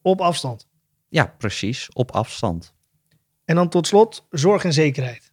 op 0.01 0.21
afstand. 0.21 0.67
Ja, 1.09 1.35
precies, 1.37 1.89
op 1.93 2.11
afstand. 2.11 2.75
En 3.47 3.55
dan 3.55 3.69
tot 3.69 3.87
slot 3.87 4.27
zorg 4.29 4.63
en 4.63 4.73
zekerheid. 4.73 5.31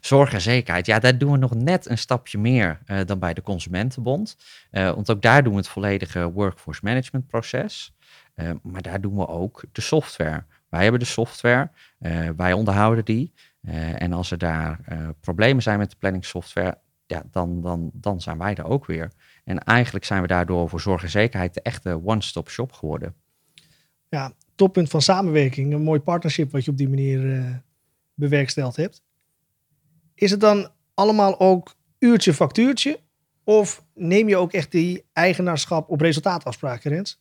Zorg 0.00 0.32
en 0.32 0.40
zekerheid, 0.40 0.86
ja, 0.86 0.98
daar 0.98 1.18
doen 1.18 1.32
we 1.32 1.38
nog 1.38 1.54
net 1.54 1.88
een 1.88 1.98
stapje 1.98 2.38
meer 2.38 2.78
uh, 2.86 3.00
dan 3.04 3.18
bij 3.18 3.34
de 3.34 3.42
Consumentenbond. 3.42 4.36
Uh, 4.70 4.90
want 4.90 5.10
ook 5.10 5.22
daar 5.22 5.42
doen 5.42 5.52
we 5.52 5.58
het 5.58 5.68
volledige 5.68 6.30
workforce 6.30 6.80
management 6.84 7.26
proces. 7.26 7.94
Uh, 8.36 8.50
maar 8.62 8.82
daar 8.82 9.00
doen 9.00 9.16
we 9.16 9.28
ook 9.28 9.64
de 9.72 9.80
software. 9.80 10.44
Wij 10.68 10.82
hebben 10.82 11.00
de 11.00 11.06
software, 11.06 11.70
wij 12.36 12.52
onderhouden 12.52 13.04
die. 13.04 13.32
en 13.94 14.12
als 14.12 14.30
er 14.30 14.38
daar 14.38 14.78
problemen 15.20 15.62
zijn 15.62 15.78
met 15.78 15.90
de 15.90 15.96
planningssoftware, 15.96 16.78
ja, 17.06 17.22
dan, 17.30 17.60
dan, 17.60 17.90
dan 17.92 18.20
zijn 18.20 18.38
wij 18.38 18.54
er 18.54 18.64
ook 18.64 18.86
weer. 18.86 19.10
En 19.44 19.58
eigenlijk 19.58 20.04
zijn 20.04 20.22
we 20.22 20.26
daardoor 20.26 20.68
voor 20.68 20.80
zorg 20.80 21.02
en 21.02 21.10
zekerheid 21.10 21.54
de 21.54 21.62
echte 21.62 22.00
one-stop 22.04 22.50
shop 22.50 22.72
geworden. 22.72 23.14
Ja, 24.08 24.32
toppunt 24.54 24.90
van 24.90 25.02
samenwerking. 25.02 25.72
Een 25.72 25.82
mooi 25.82 26.00
partnership 26.00 26.50
wat 26.50 26.64
je 26.64 26.70
op 26.70 26.76
die 26.76 26.88
manier 26.88 27.62
bewerksteld 28.14 28.76
hebt. 28.76 29.02
Is 30.14 30.30
het 30.30 30.40
dan 30.40 30.70
allemaal 30.94 31.40
ook 31.40 31.74
uurtje 31.98 32.34
factuurtje? 32.34 33.00
Of 33.44 33.84
neem 33.94 34.28
je 34.28 34.36
ook 34.36 34.52
echt 34.52 34.70
die 34.70 35.04
eigenaarschap 35.12 35.90
op 35.90 36.00
resultaatafspraken, 36.00 36.90
Rens? 36.90 37.20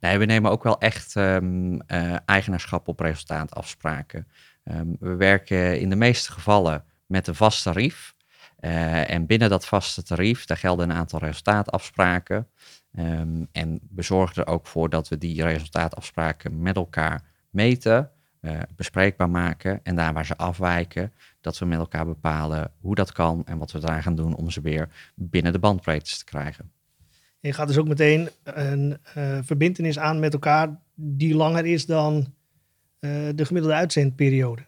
Nee, 0.00 0.18
we 0.18 0.24
nemen 0.24 0.50
ook 0.50 0.62
wel 0.62 0.78
echt 0.80 1.14
um, 1.14 1.74
uh, 1.74 2.16
eigenaarschap 2.24 2.88
op 2.88 3.00
resultaatafspraken. 3.00 4.28
Um, 4.64 4.96
we 5.00 5.14
werken 5.14 5.80
in 5.80 5.90
de 5.90 5.96
meeste 5.96 6.32
gevallen 6.32 6.84
met 7.06 7.26
een 7.26 7.34
vast 7.34 7.62
tarief. 7.62 8.14
Uh, 8.60 9.10
en 9.10 9.26
binnen 9.26 9.50
dat 9.50 9.66
vaste 9.66 10.02
tarief, 10.02 10.44
daar 10.44 10.56
gelden 10.56 10.90
een 10.90 10.96
aantal 10.96 11.18
resultaatafspraken. 11.18 12.48
Um, 12.98 13.48
en 13.52 13.80
we 13.94 14.02
zorgen 14.02 14.44
er 14.44 14.52
ook 14.52 14.66
voor 14.66 14.88
dat 14.88 15.08
we 15.08 15.18
die 15.18 15.42
resultaatafspraken 15.42 16.62
met 16.62 16.76
elkaar 16.76 17.22
meten, 17.50 18.10
uh, 18.40 18.58
bespreekbaar 18.76 19.30
maken. 19.30 19.80
En 19.82 19.96
daar 19.96 20.12
waar 20.12 20.26
ze 20.26 20.36
afwijken, 20.36 21.12
dat 21.40 21.58
we 21.58 21.64
met 21.64 21.78
elkaar 21.78 22.06
bepalen 22.06 22.70
hoe 22.80 22.94
dat 22.94 23.12
kan 23.12 23.42
en 23.46 23.58
wat 23.58 23.72
we 23.72 23.78
eraan 23.78 24.02
gaan 24.02 24.14
doen 24.14 24.36
om 24.36 24.50
ze 24.50 24.60
weer 24.60 24.88
binnen 25.14 25.52
de 25.52 25.58
bandbreedte 25.58 26.16
te 26.18 26.24
krijgen. 26.24 26.70
Je 27.40 27.52
gaat 27.52 27.66
dus 27.66 27.78
ook 27.78 27.88
meteen 27.88 28.28
een 28.42 28.98
uh, 29.16 29.38
verbindenis 29.42 29.98
aan 29.98 30.20
met 30.20 30.32
elkaar 30.32 30.80
die 30.94 31.34
langer 31.34 31.66
is 31.66 31.86
dan 31.86 32.16
uh, 33.00 33.28
de 33.34 33.44
gemiddelde 33.44 33.76
uitzendperiode. 33.76 34.67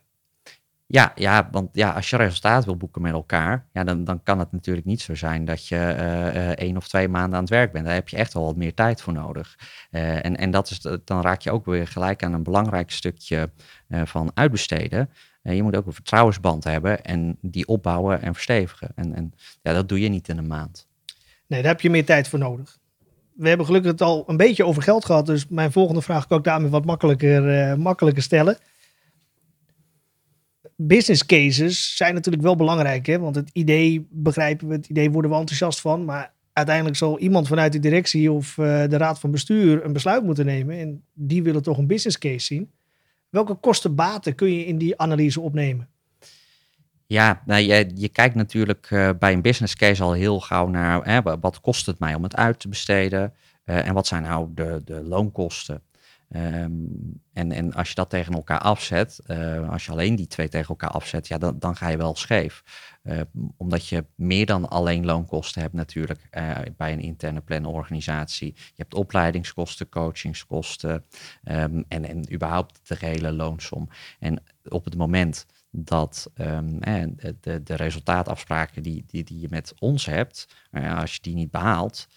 Ja, 0.92 1.12
ja, 1.14 1.48
want 1.50 1.68
ja, 1.72 1.90
als 1.90 2.10
je 2.10 2.16
resultaat 2.16 2.64
wil 2.64 2.76
boeken 2.76 3.02
met 3.02 3.12
elkaar, 3.12 3.66
ja, 3.72 3.84
dan, 3.84 4.04
dan 4.04 4.22
kan 4.22 4.38
het 4.38 4.52
natuurlijk 4.52 4.86
niet 4.86 5.00
zo 5.00 5.14
zijn 5.14 5.44
dat 5.44 5.66
je 5.66 5.76
uh, 5.76 6.48
één 6.48 6.76
of 6.76 6.88
twee 6.88 7.08
maanden 7.08 7.34
aan 7.34 7.44
het 7.44 7.52
werk 7.52 7.72
bent. 7.72 7.84
Daar 7.84 7.94
heb 7.94 8.08
je 8.08 8.16
echt 8.16 8.32
wel 8.32 8.44
wat 8.44 8.56
meer 8.56 8.74
tijd 8.74 9.02
voor 9.02 9.12
nodig. 9.12 9.58
Uh, 9.90 10.24
en 10.24 10.36
en 10.36 10.50
dat 10.50 10.70
is, 10.70 10.80
dan 11.04 11.20
raak 11.20 11.40
je 11.40 11.50
ook 11.50 11.64
weer 11.64 11.86
gelijk 11.86 12.22
aan 12.24 12.32
een 12.32 12.42
belangrijk 12.42 12.90
stukje 12.90 13.50
van 14.04 14.30
uitbesteden. 14.34 15.10
je 15.42 15.62
moet 15.62 15.76
ook 15.76 15.86
een 15.86 15.92
vertrouwensband 15.92 16.64
hebben 16.64 17.04
en 17.04 17.38
die 17.40 17.66
opbouwen 17.66 18.22
en 18.22 18.34
verstevigen. 18.34 18.88
En, 18.94 19.14
en 19.14 19.32
ja, 19.62 19.72
dat 19.72 19.88
doe 19.88 20.00
je 20.00 20.08
niet 20.08 20.28
in 20.28 20.38
een 20.38 20.46
maand. 20.46 20.86
Nee, 21.46 21.62
daar 21.62 21.70
heb 21.70 21.80
je 21.80 21.90
meer 21.90 22.04
tijd 22.04 22.28
voor 22.28 22.38
nodig. 22.38 22.78
We 23.32 23.48
hebben 23.48 23.66
gelukkig 23.66 23.90
het 23.90 24.02
al 24.02 24.24
een 24.26 24.36
beetje 24.36 24.64
over 24.64 24.82
geld 24.82 25.04
gehad, 25.04 25.26
dus 25.26 25.48
mijn 25.48 25.72
volgende 25.72 26.02
vraag 26.02 26.26
kan 26.26 26.38
ik 26.38 26.44
daarmee 26.44 26.70
wat 26.70 26.84
makkelijker, 26.84 27.78
makkelijker 27.78 28.22
stellen 28.22 28.58
business 30.86 31.26
cases 31.26 31.96
zijn 31.96 32.14
natuurlijk 32.14 32.42
wel 32.42 32.56
belangrijk. 32.56 33.06
Hè? 33.06 33.18
Want 33.18 33.34
het 33.34 33.50
idee 33.52 34.06
begrijpen 34.10 34.68
we, 34.68 34.74
het 34.74 34.88
idee 34.88 35.10
worden 35.10 35.30
we 35.30 35.36
enthousiast 35.36 35.80
van. 35.80 36.04
Maar 36.04 36.32
uiteindelijk 36.52 36.96
zal 36.96 37.18
iemand 37.18 37.48
vanuit 37.48 37.72
de 37.72 37.78
directie 37.78 38.32
of 38.32 38.56
uh, 38.56 38.64
de 38.88 38.96
raad 38.96 39.20
van 39.20 39.30
bestuur 39.30 39.84
een 39.84 39.92
besluit 39.92 40.24
moeten 40.24 40.46
nemen. 40.46 40.78
En 40.78 41.02
die 41.12 41.42
willen 41.42 41.62
toch 41.62 41.78
een 41.78 41.86
business 41.86 42.18
case 42.18 42.46
zien. 42.46 42.70
Welke 43.28 43.54
kosten-baten 43.54 44.34
kun 44.34 44.52
je 44.52 44.66
in 44.66 44.78
die 44.78 44.98
analyse 44.98 45.40
opnemen? 45.40 45.88
Ja, 47.06 47.42
nou, 47.46 47.62
je, 47.62 47.90
je 47.94 48.08
kijkt 48.08 48.34
natuurlijk 48.34 48.90
uh, 48.90 49.10
bij 49.18 49.32
een 49.32 49.42
business 49.42 49.76
case 49.76 50.02
al 50.02 50.12
heel 50.12 50.40
gauw 50.40 50.68
naar 50.68 51.04
hè, 51.04 51.22
wat 51.40 51.60
kost 51.60 51.86
het 51.86 51.98
mij 51.98 52.14
om 52.14 52.22
het 52.22 52.36
uit 52.36 52.60
te 52.60 52.68
besteden. 52.68 53.34
Uh, 53.64 53.86
en 53.86 53.94
wat 53.94 54.06
zijn 54.06 54.22
nou 54.22 54.48
de, 54.54 54.82
de 54.84 55.02
loonkosten? 55.02 55.82
Um, 56.36 57.22
en, 57.32 57.52
en 57.52 57.72
als 57.72 57.88
je 57.88 57.94
dat 57.94 58.10
tegen 58.10 58.34
elkaar 58.34 58.58
afzet, 58.58 59.20
uh, 59.26 59.70
als 59.70 59.84
je 59.84 59.92
alleen 59.92 60.16
die 60.16 60.26
twee 60.26 60.48
tegen 60.48 60.68
elkaar 60.68 60.90
afzet, 60.90 61.28
ja, 61.28 61.38
dan, 61.38 61.58
dan 61.58 61.76
ga 61.76 61.88
je 61.88 61.96
wel 61.96 62.16
scheef. 62.16 62.62
Uh, 63.02 63.20
omdat 63.56 63.86
je 63.86 64.04
meer 64.14 64.46
dan 64.46 64.68
alleen 64.68 65.04
loonkosten 65.04 65.62
hebt 65.62 65.74
natuurlijk 65.74 66.28
uh, 66.30 66.58
bij 66.76 66.92
een 66.92 67.00
interne 67.00 67.40
planorganisatie. 67.40 68.52
Je 68.56 68.72
hebt 68.76 68.94
opleidingskosten, 68.94 69.88
coachingskosten 69.88 71.04
um, 71.44 71.84
en, 71.88 72.04
en 72.04 72.32
überhaupt 72.32 72.88
de 72.88 72.96
gehele 72.96 73.32
loonsom. 73.32 73.88
En 74.18 74.42
op 74.68 74.84
het 74.84 74.96
moment 74.96 75.46
dat 75.70 76.30
um, 76.38 76.78
de, 77.40 77.62
de 77.62 77.74
resultaatafspraken 77.74 78.82
die, 78.82 79.04
die, 79.06 79.24
die 79.24 79.40
je 79.40 79.48
met 79.50 79.74
ons 79.78 80.06
hebt, 80.06 80.48
als 80.96 81.14
je 81.14 81.20
die 81.22 81.34
niet 81.34 81.50
behaalt, 81.50 82.08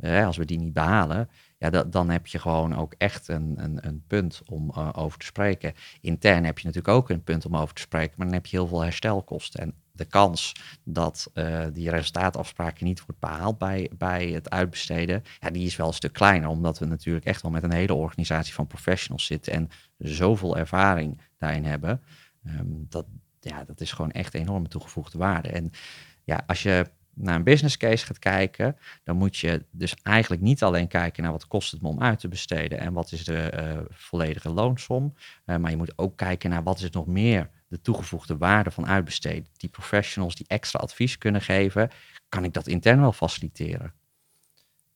als 0.00 0.36
we 0.36 0.44
die 0.44 0.58
niet 0.58 0.72
behalen, 0.72 1.28
ja, 1.62 1.84
dan 1.84 2.10
heb 2.10 2.26
je 2.26 2.38
gewoon 2.38 2.76
ook 2.76 2.94
echt 2.98 3.28
een, 3.28 3.54
een, 3.56 3.86
een 3.86 4.04
punt 4.06 4.42
om 4.46 4.72
uh, 4.76 4.88
over 4.92 5.18
te 5.18 5.26
spreken. 5.26 5.74
Intern 6.00 6.44
heb 6.44 6.58
je 6.58 6.66
natuurlijk 6.66 6.94
ook 6.94 7.10
een 7.10 7.22
punt 7.22 7.46
om 7.46 7.56
over 7.56 7.74
te 7.74 7.80
spreken, 7.80 8.14
maar 8.16 8.26
dan 8.26 8.34
heb 8.34 8.46
je 8.46 8.56
heel 8.56 8.66
veel 8.66 8.80
herstelkosten. 8.80 9.60
En 9.60 9.74
de 9.92 10.04
kans 10.04 10.52
dat 10.84 11.30
uh, 11.34 11.64
die 11.72 11.90
resultaatafspraken 11.90 12.86
niet 12.86 13.04
wordt 13.06 13.20
behaald 13.20 13.58
bij, 13.58 13.90
bij 13.96 14.28
het 14.28 14.50
uitbesteden, 14.50 15.22
ja, 15.40 15.50
die 15.50 15.66
is 15.66 15.76
wel 15.76 15.86
een 15.86 15.94
stuk 15.94 16.12
kleiner, 16.12 16.48
omdat 16.48 16.78
we 16.78 16.86
natuurlijk 16.86 17.24
echt 17.24 17.42
wel 17.42 17.50
met 17.50 17.62
een 17.62 17.72
hele 17.72 17.94
organisatie 17.94 18.54
van 18.54 18.66
professionals 18.66 19.26
zitten 19.26 19.52
en 19.52 19.68
zoveel 19.98 20.56
ervaring 20.56 21.20
daarin 21.38 21.64
hebben. 21.64 22.02
Um, 22.46 22.86
dat, 22.88 23.06
ja, 23.40 23.64
dat 23.64 23.80
is 23.80 23.92
gewoon 23.92 24.10
echt 24.10 24.34
enorme 24.34 24.68
toegevoegde 24.68 25.18
waarde. 25.18 25.48
En 25.48 25.70
ja, 26.24 26.42
als 26.46 26.62
je 26.62 26.86
naar 27.14 27.34
een 27.34 27.42
business 27.42 27.76
case 27.76 28.06
gaat 28.06 28.18
kijken, 28.18 28.76
dan 29.04 29.16
moet 29.16 29.36
je 29.36 29.64
dus 29.70 29.94
eigenlijk 30.02 30.42
niet 30.42 30.62
alleen 30.62 30.88
kijken 30.88 31.22
naar 31.22 31.32
wat 31.32 31.46
kost 31.46 31.70
het 31.70 31.82
me 31.82 31.88
om 31.88 32.02
uit 32.02 32.18
te 32.18 32.28
besteden 32.28 32.78
en 32.78 32.92
wat 32.92 33.12
is 33.12 33.24
de 33.24 33.52
uh, 33.54 33.78
volledige 33.90 34.50
loonsom, 34.50 35.14
uh, 35.46 35.56
maar 35.56 35.70
je 35.70 35.76
moet 35.76 35.98
ook 35.98 36.16
kijken 36.16 36.50
naar 36.50 36.62
wat 36.62 36.80
is 36.80 36.90
nog 36.90 37.06
meer 37.06 37.50
de 37.68 37.80
toegevoegde 37.80 38.36
waarde 38.36 38.70
van 38.70 38.86
uitbesteden. 38.86 39.46
Die 39.56 39.70
professionals 39.70 40.34
die 40.34 40.46
extra 40.48 40.78
advies 40.78 41.18
kunnen 41.18 41.40
geven, 41.40 41.90
kan 42.28 42.44
ik 42.44 42.52
dat 42.52 42.66
intern 42.66 43.00
wel 43.00 43.12
faciliteren. 43.12 43.92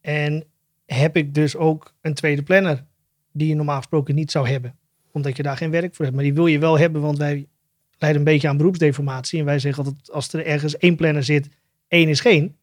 En 0.00 0.44
heb 0.86 1.16
ik 1.16 1.34
dus 1.34 1.56
ook 1.56 1.94
een 2.00 2.14
tweede 2.14 2.42
planner 2.42 2.84
die 3.32 3.48
je 3.48 3.54
normaal 3.54 3.76
gesproken 3.76 4.14
niet 4.14 4.30
zou 4.30 4.48
hebben, 4.48 4.78
omdat 5.10 5.36
je 5.36 5.42
daar 5.42 5.56
geen 5.56 5.70
werk 5.70 5.94
voor 5.94 6.04
hebt. 6.04 6.16
Maar 6.16 6.24
die 6.24 6.34
wil 6.34 6.46
je 6.46 6.58
wel 6.58 6.78
hebben, 6.78 7.02
want 7.02 7.18
wij 7.18 7.48
leiden 7.98 8.20
een 8.20 8.32
beetje 8.32 8.48
aan 8.48 8.56
beroepsdeformatie. 8.56 9.38
En 9.38 9.44
wij 9.44 9.58
zeggen 9.58 9.84
altijd, 9.84 10.10
als 10.10 10.32
er 10.32 10.46
ergens 10.46 10.76
één 10.76 10.96
planner 10.96 11.24
zit, 11.24 11.48
één 11.88 12.08
is 12.08 12.20
geen. 12.20 12.56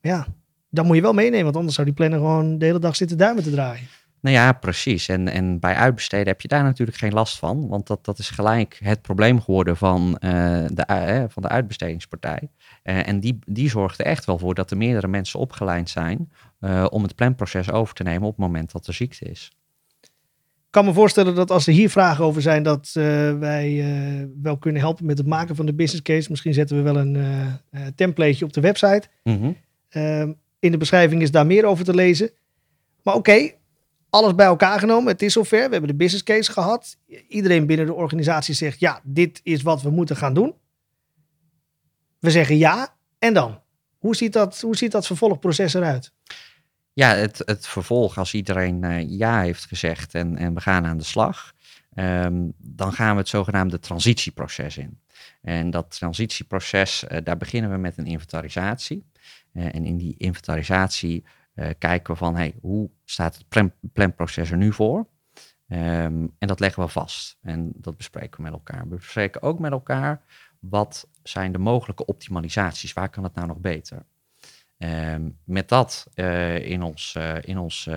Ja, 0.00 0.26
dan 0.70 0.86
moet 0.86 0.96
je 0.96 1.02
wel 1.02 1.12
meenemen, 1.12 1.44
want 1.44 1.56
anders 1.56 1.74
zou 1.74 1.86
die 1.86 1.96
planner 1.96 2.18
gewoon 2.18 2.58
de 2.58 2.64
hele 2.64 2.78
dag 2.78 2.96
zitten 2.96 3.18
duimen 3.18 3.42
te 3.42 3.50
draaien. 3.50 3.86
Nou 4.20 4.38
ja, 4.38 4.52
precies. 4.52 5.08
En, 5.08 5.28
en 5.28 5.60
bij 5.60 5.74
uitbesteden 5.74 6.26
heb 6.26 6.40
je 6.40 6.48
daar 6.48 6.62
natuurlijk 6.62 6.98
geen 6.98 7.12
last 7.12 7.38
van, 7.38 7.68
want 7.68 7.86
dat, 7.86 8.04
dat 8.04 8.18
is 8.18 8.30
gelijk 8.30 8.78
het 8.82 9.02
probleem 9.02 9.40
geworden 9.40 9.76
van, 9.76 10.08
uh, 10.20 10.30
de, 10.72 10.86
uh, 10.90 11.24
van 11.28 11.42
de 11.42 11.48
uitbestedingspartij. 11.48 12.50
Uh, 12.84 13.08
en 13.08 13.20
die, 13.20 13.38
die 13.46 13.68
zorgt 13.68 13.98
er 13.98 14.06
echt 14.06 14.24
wel 14.24 14.38
voor 14.38 14.54
dat 14.54 14.70
er 14.70 14.76
meerdere 14.76 15.08
mensen 15.08 15.40
opgeleid 15.40 15.90
zijn 15.90 16.32
om 16.90 17.02
het 17.02 17.14
planproces 17.14 17.70
over 17.70 17.94
te 17.94 18.02
nemen 18.02 18.28
op 18.28 18.36
het 18.36 18.46
moment 18.46 18.72
dat 18.72 18.86
er 18.86 18.94
ziekte 18.94 19.24
is. 19.24 19.50
Ik 20.76 20.82
kan 20.82 20.90
me 20.90 20.98
voorstellen 21.00 21.34
dat 21.34 21.50
als 21.50 21.66
er 21.66 21.72
hier 21.72 21.90
vragen 21.90 22.24
over 22.24 22.42
zijn, 22.42 22.62
dat 22.62 22.90
wij 23.38 23.84
wel 24.42 24.58
kunnen 24.58 24.80
helpen 24.80 25.06
met 25.06 25.18
het 25.18 25.26
maken 25.26 25.56
van 25.56 25.66
de 25.66 25.74
business 25.74 26.02
case. 26.02 26.30
Misschien 26.30 26.54
zetten 26.54 26.76
we 26.76 26.82
wel 26.82 26.96
een 26.96 27.18
templateje 27.94 28.44
op 28.44 28.52
de 28.52 28.60
website. 28.60 29.02
Mm 29.22 29.38
-hmm. 29.40 30.36
in 30.58 30.70
de 30.70 30.76
beschrijving 30.76 31.22
is 31.22 31.30
daar 31.30 31.46
meer 31.46 31.64
over 31.64 31.84
te 31.84 31.94
lezen. 31.94 32.30
Maar 33.02 33.14
oké, 33.14 33.50
alles 34.10 34.34
bij 34.34 34.46
elkaar 34.46 34.78
genomen. 34.78 35.12
Het 35.12 35.22
is 35.22 35.32
zover. 35.32 35.66
We 35.66 35.72
hebben 35.72 35.90
de 35.90 35.96
business 35.96 36.24
case 36.24 36.52
gehad. 36.52 36.96
Iedereen 37.28 37.66
binnen 37.66 37.86
de 37.86 37.94
organisatie 37.94 38.54
zegt: 38.54 38.80
ja, 38.80 39.00
dit 39.04 39.40
is 39.42 39.62
wat 39.62 39.82
we 39.82 39.90
moeten 39.90 40.16
gaan 40.16 40.34
doen. 40.34 40.54
We 42.18 42.30
zeggen 42.30 42.56
ja. 42.56 42.96
En 43.18 43.34
dan? 43.34 43.60
Hoe 43.98 44.16
ziet 44.16 44.32
dat, 44.32 44.60
hoe 44.60 44.76
ziet 44.76 44.92
dat 44.92 45.06
vervolgproces 45.06 45.74
eruit? 45.74 46.12
Ja, 46.98 47.14
het, 47.14 47.42
het 47.44 47.66
vervolg, 47.66 48.18
als 48.18 48.34
iedereen 48.34 48.84
uh, 48.84 49.10
ja 49.10 49.40
heeft 49.40 49.66
gezegd 49.66 50.14
en, 50.14 50.36
en 50.36 50.54
we 50.54 50.60
gaan 50.60 50.86
aan 50.86 50.96
de 50.96 51.04
slag, 51.04 51.54
um, 51.94 52.52
dan 52.56 52.92
gaan 52.92 53.12
we 53.12 53.20
het 53.20 53.28
zogenaamde 53.28 53.78
transitieproces 53.78 54.76
in. 54.76 55.00
En 55.42 55.70
dat 55.70 55.90
transitieproces, 55.90 57.04
uh, 57.04 57.18
daar 57.24 57.36
beginnen 57.36 57.70
we 57.70 57.76
met 57.76 57.98
een 57.98 58.06
inventarisatie. 58.06 59.06
Uh, 59.52 59.64
en 59.64 59.84
in 59.84 59.96
die 59.96 60.14
inventarisatie 60.18 61.24
kijken 61.78 62.12
we 62.12 62.18
van 62.18 62.36
hey, 62.36 62.54
hoe 62.60 62.90
staat 63.04 63.36
het 63.36 63.48
plan 63.48 63.72
planproces 63.92 64.50
er 64.50 64.56
nu 64.56 64.72
voor? 64.72 64.98
Um, 65.68 66.34
en 66.38 66.48
dat 66.48 66.60
leggen 66.60 66.82
we 66.82 66.88
vast. 66.88 67.36
En 67.42 67.72
dat 67.74 67.96
bespreken 67.96 68.36
we 68.36 68.42
met 68.42 68.52
elkaar. 68.52 68.88
We 68.88 68.96
bespreken 68.96 69.42
ook 69.42 69.58
met 69.58 69.72
elkaar 69.72 70.22
wat 70.58 71.08
zijn 71.22 71.52
de 71.52 71.58
mogelijke 71.58 72.04
optimalisaties? 72.04 72.92
Waar 72.92 73.08
kan 73.08 73.24
het 73.24 73.34
nou 73.34 73.46
nog 73.46 73.58
beter? 73.58 74.06
Um, 74.78 75.38
met 75.44 75.68
dat 75.68 76.06
uh, 76.14 76.68
in 76.68 76.82
ons, 76.82 77.14
uh, 77.18 77.34
in 77.40 77.58
ons 77.58 77.88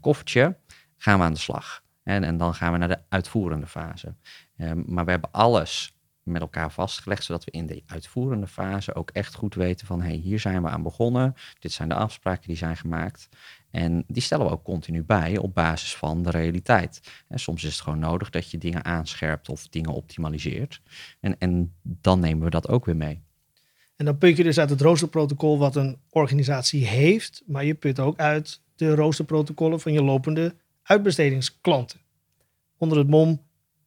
koffertje 0.00 0.56
gaan 0.96 1.18
we 1.18 1.24
aan 1.24 1.32
de 1.32 1.38
slag. 1.38 1.82
En, 2.02 2.24
en 2.24 2.36
dan 2.36 2.54
gaan 2.54 2.72
we 2.72 2.78
naar 2.78 2.88
de 2.88 3.02
uitvoerende 3.08 3.66
fase. 3.66 4.14
Um, 4.56 4.84
maar 4.86 5.04
we 5.04 5.10
hebben 5.10 5.30
alles 5.32 5.92
met 6.22 6.40
elkaar 6.40 6.72
vastgelegd, 6.72 7.24
zodat 7.24 7.44
we 7.44 7.50
in 7.50 7.66
de 7.66 7.82
uitvoerende 7.86 8.46
fase 8.46 8.94
ook 8.94 9.10
echt 9.10 9.34
goed 9.34 9.54
weten 9.54 9.86
van 9.86 10.02
hey, 10.02 10.14
hier 10.14 10.40
zijn 10.40 10.62
we 10.62 10.68
aan 10.68 10.82
begonnen, 10.82 11.34
dit 11.58 11.72
zijn 11.72 11.88
de 11.88 11.94
afspraken 11.94 12.48
die 12.48 12.56
zijn 12.56 12.76
gemaakt. 12.76 13.28
En 13.70 14.04
die 14.06 14.22
stellen 14.22 14.46
we 14.46 14.52
ook 14.52 14.64
continu 14.64 15.04
bij 15.04 15.38
op 15.38 15.54
basis 15.54 15.96
van 15.96 16.22
de 16.22 16.30
realiteit. 16.30 17.24
Soms 17.30 17.64
is 17.64 17.72
het 17.72 17.80
gewoon 17.80 17.98
nodig 17.98 18.30
dat 18.30 18.50
je 18.50 18.58
dingen 18.58 18.84
aanscherpt 18.84 19.48
of 19.48 19.68
dingen 19.68 19.92
optimaliseert. 19.92 20.82
En, 21.20 21.38
en 21.38 21.74
dan 21.82 22.20
nemen 22.20 22.44
we 22.44 22.50
dat 22.50 22.68
ook 22.68 22.84
weer 22.84 22.96
mee. 22.96 23.26
En 23.98 24.04
dan 24.04 24.18
put 24.18 24.36
je 24.36 24.42
dus 24.42 24.58
uit 24.58 24.70
het 24.70 24.80
roosterprotocol 24.80 25.58
wat 25.58 25.76
een 25.76 25.98
organisatie 26.10 26.86
heeft, 26.86 27.42
maar 27.46 27.64
je 27.64 27.74
put 27.74 27.98
ook 27.98 28.18
uit 28.18 28.60
de 28.76 28.94
roosterprotocollen 28.94 29.80
van 29.80 29.92
je 29.92 30.02
lopende 30.02 30.54
uitbestedingsklanten. 30.82 32.00
Onder 32.76 32.98
het 32.98 33.08
mom, 33.08 33.42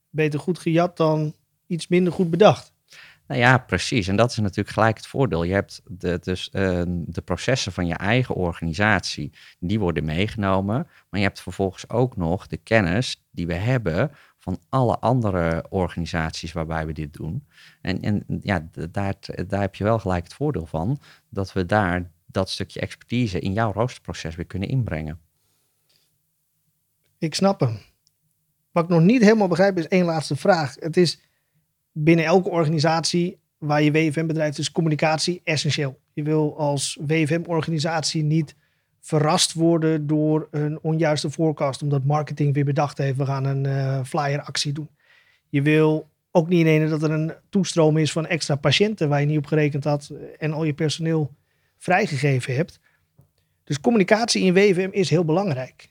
beter 0.10 0.40
goed 0.40 0.60
gejat 0.60 0.98
dan 0.98 1.34
iets 1.68 1.88
minder 1.88 2.14
goed 2.14 2.30
bedacht. 2.30 2.74
Nou 3.32 3.44
ja, 3.44 3.58
precies. 3.58 4.08
En 4.08 4.16
dat 4.16 4.32
is 4.32 4.38
natuurlijk 4.38 4.70
gelijk 4.70 4.98
het 4.98 5.08
voordeel. 5.08 5.44
Je 5.44 5.54
hebt 5.54 5.82
de, 5.86 6.20
dus, 6.22 6.50
uh, 6.54 6.82
de 6.88 7.22
processen 7.22 7.72
van 7.72 7.88
je 7.88 7.94
eigen 7.94 8.36
organisatie, 8.36 9.32
die 9.60 9.80
worden 9.80 10.06
meegenomen. 10.06 10.88
Maar 11.10 11.20
je 11.20 11.26
hebt 11.26 11.42
vervolgens 11.42 11.90
ook 11.90 12.18
nog 12.18 12.48
de 12.48 12.58
kennis 12.58 13.26
die 13.30 13.48
we 13.48 13.54
hebben 13.54 14.12
van 14.38 14.60
alle 14.70 15.00
andere 15.00 15.66
organisaties 15.70 16.52
waarbij 16.52 16.86
we 16.86 16.94
dit 16.94 17.14
doen. 17.14 17.48
En, 17.82 18.02
en 18.02 18.26
ja, 18.42 18.68
daar, 18.92 19.16
daar 19.48 19.62
heb 19.62 19.76
je 19.76 19.84
wel 19.84 20.00
gelijk 20.00 20.24
het 20.24 20.34
voordeel 20.34 20.66
van, 20.66 21.00
dat 21.30 21.54
we 21.54 21.66
daar 21.66 22.12
dat 22.26 22.50
stukje 22.50 22.80
expertise 22.80 23.40
in 23.40 23.54
jouw 23.54 23.72
roosterproces 23.72 24.36
weer 24.36 24.46
kunnen 24.46 24.70
inbrengen. 24.70 25.20
Ik 27.18 27.36
snap 27.36 27.60
hem. 27.60 27.80
Wat 28.72 28.84
ik 28.84 28.90
nog 28.90 29.02
niet 29.02 29.22
helemaal 29.22 29.48
begrijp 29.48 29.78
is 29.78 29.88
één 29.88 30.06
laatste 30.06 30.36
vraag. 30.36 30.76
Het 30.80 30.98
is 30.98 31.31
binnen 31.92 32.26
elke 32.26 32.50
organisatie 32.50 33.40
waar 33.58 33.82
je 33.82 33.92
WFM 33.92 34.26
bedrijft 34.26 34.58
is 34.58 34.72
communicatie 34.72 35.42
essentieel. 35.44 36.00
Je 36.14 36.24
wil 36.24 36.58
als 36.58 36.98
WFM-organisatie 37.06 38.24
niet 38.24 38.56
verrast 39.00 39.54
worden 39.54 40.08
door 40.08 40.48
een 40.52 40.80
onjuiste 40.82 41.32
forecast, 41.32 41.82
omdat 41.82 42.04
marketing 42.04 42.54
weer 42.54 42.66
bedacht 42.66 42.98
heeft, 42.98 43.18
we 43.18 43.26
gaan 43.26 43.46
een 43.46 43.64
uh, 43.64 44.04
flyer-actie 44.04 44.74
doen. 44.74 44.90
Je 45.50 45.62
wil 45.62 46.10
ook 46.32 46.48
niet 46.48 46.60
ineens 46.60 46.90
dat 46.90 47.04
er 47.04 47.12
een 47.12 47.34
toestroom 47.50 47.98
is 47.98 48.12
van 48.12 48.28
extra 48.28 48.56
patiënten 48.56 49.10
waar 49.10 49.20
je 49.20 49.26
niet 49.26 49.38
op 49.38 49.46
gerekend 49.46 49.84
had 49.84 50.10
eh, 50.10 50.18
en 50.38 50.54
al 50.54 50.64
je 50.64 50.74
personeel 50.74 51.36
vrijgegeven 51.78 52.56
hebt. 52.56 52.80
Dus 53.64 53.80
communicatie 53.80 54.44
in 54.44 54.54
WFM 54.54 54.90
is 54.92 55.10
heel 55.10 55.26
belangrijk. 55.26 55.90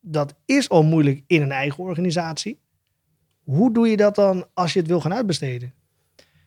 Dat 0.00 0.34
is 0.44 0.68
al 0.68 0.82
moeilijk 0.82 1.22
in 1.26 1.42
een 1.42 1.52
eigen 1.52 1.84
organisatie. 1.84 2.58
Hoe 3.48 3.72
doe 3.72 3.88
je 3.88 3.96
dat 3.96 4.14
dan 4.14 4.46
als 4.54 4.72
je 4.72 4.78
het 4.78 4.88
wil 4.88 5.00
gaan 5.00 5.14
uitbesteden? 5.14 5.74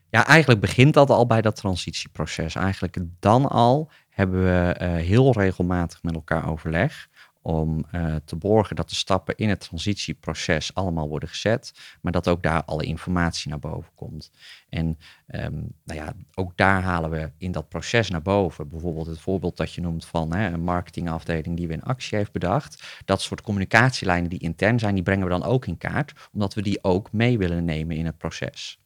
Ja, 0.08 0.26
eigenlijk 0.26 0.60
begint 0.60 0.94
dat 0.94 1.10
al 1.10 1.26
bij 1.26 1.42
dat 1.42 1.56
transitieproces. 1.56 2.54
Eigenlijk 2.54 2.96
dan 3.20 3.48
al 3.48 3.90
hebben 4.08 4.44
we 4.44 4.76
uh, 4.80 4.94
heel 4.94 5.32
regelmatig 5.32 6.02
met 6.02 6.14
elkaar 6.14 6.50
overleg 6.50 7.08
om 7.42 7.84
uh, 7.92 8.14
te 8.24 8.36
borgen 8.36 8.76
dat 8.76 8.88
de 8.88 8.94
stappen 8.94 9.36
in 9.36 9.48
het 9.48 9.60
transitieproces 9.60 10.74
allemaal 10.74 11.08
worden 11.08 11.28
gezet, 11.28 11.72
maar 12.00 12.12
dat 12.12 12.28
ook 12.28 12.42
daar 12.42 12.64
alle 12.64 12.84
informatie 12.84 13.50
naar 13.50 13.58
boven 13.58 13.90
komt. 13.94 14.30
En 14.68 14.98
um, 15.26 15.74
nou 15.84 16.00
ja, 16.00 16.14
ook 16.34 16.56
daar 16.56 16.82
halen 16.82 17.10
we 17.10 17.30
in 17.38 17.52
dat 17.52 17.68
proces 17.68 18.10
naar 18.10 18.22
boven. 18.22 18.68
Bijvoorbeeld 18.68 19.06
het 19.06 19.20
voorbeeld 19.20 19.56
dat 19.56 19.72
je 19.72 19.80
noemt 19.80 20.04
van 20.04 20.34
hè, 20.34 20.52
een 20.52 20.64
marketingafdeling 20.64 21.56
die 21.56 21.66
we 21.66 21.72
in 21.72 21.82
actie 21.82 22.18
heeft 22.18 22.32
bedacht. 22.32 23.00
Dat 23.04 23.22
soort 23.22 23.40
communicatielijnen 23.40 24.30
die 24.30 24.38
intern 24.38 24.78
zijn, 24.78 24.94
die 24.94 25.02
brengen 25.02 25.24
we 25.24 25.30
dan 25.30 25.44
ook 25.44 25.66
in 25.66 25.78
kaart, 25.78 26.12
omdat 26.32 26.54
we 26.54 26.62
die 26.62 26.84
ook 26.84 27.12
mee 27.12 27.38
willen 27.38 27.64
nemen 27.64 27.96
in 27.96 28.06
het 28.06 28.18
proces. 28.18 28.81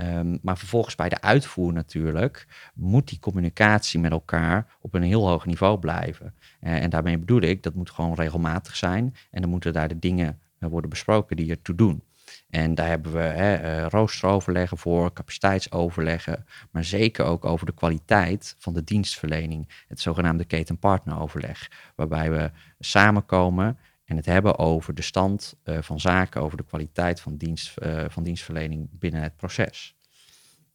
Um, 0.00 0.38
maar 0.42 0.58
vervolgens 0.58 0.94
bij 0.94 1.08
de 1.08 1.20
uitvoer 1.20 1.72
natuurlijk 1.72 2.46
moet 2.74 3.08
die 3.08 3.18
communicatie 3.18 4.00
met 4.00 4.10
elkaar 4.10 4.76
op 4.80 4.94
een 4.94 5.02
heel 5.02 5.28
hoog 5.28 5.46
niveau 5.46 5.78
blijven. 5.78 6.34
Uh, 6.60 6.82
en 6.82 6.90
daarmee 6.90 7.18
bedoel 7.18 7.40
ik, 7.40 7.62
dat 7.62 7.74
moet 7.74 7.90
gewoon 7.90 8.14
regelmatig 8.14 8.76
zijn. 8.76 9.14
En 9.30 9.40
dan 9.40 9.50
moeten 9.50 9.72
daar 9.72 9.88
de 9.88 9.98
dingen 9.98 10.38
uh, 10.58 10.68
worden 10.68 10.90
besproken 10.90 11.36
die 11.36 11.50
ertoe 11.50 11.74
doen. 11.74 12.02
En 12.50 12.74
daar 12.74 12.88
hebben 12.88 13.12
we 13.12 13.34
uh, 13.34 13.86
roosteroverleggen 13.86 14.78
voor, 14.78 15.12
capaciteitsoverleggen, 15.12 16.46
maar 16.70 16.84
zeker 16.84 17.24
ook 17.24 17.44
over 17.44 17.66
de 17.66 17.74
kwaliteit 17.74 18.56
van 18.58 18.74
de 18.74 18.84
dienstverlening. 18.84 19.68
Het 19.88 20.00
zogenaamde 20.00 20.44
ketenpartneroverleg, 20.44 21.70
waarbij 21.94 22.30
we 22.30 22.50
samenkomen 22.78 23.78
en 24.14 24.20
het 24.20 24.32
hebben 24.32 24.58
over 24.58 24.94
de 24.94 25.02
stand 25.02 25.54
uh, 25.64 25.78
van 25.80 26.00
zaken, 26.00 26.40
over 26.40 26.56
de 26.56 26.64
kwaliteit 26.64 27.20
van, 27.20 27.36
dienst, 27.36 27.74
uh, 27.82 28.04
van 28.08 28.22
dienstverlening 28.22 28.88
binnen 28.90 29.22
het 29.22 29.36
proces. 29.36 29.96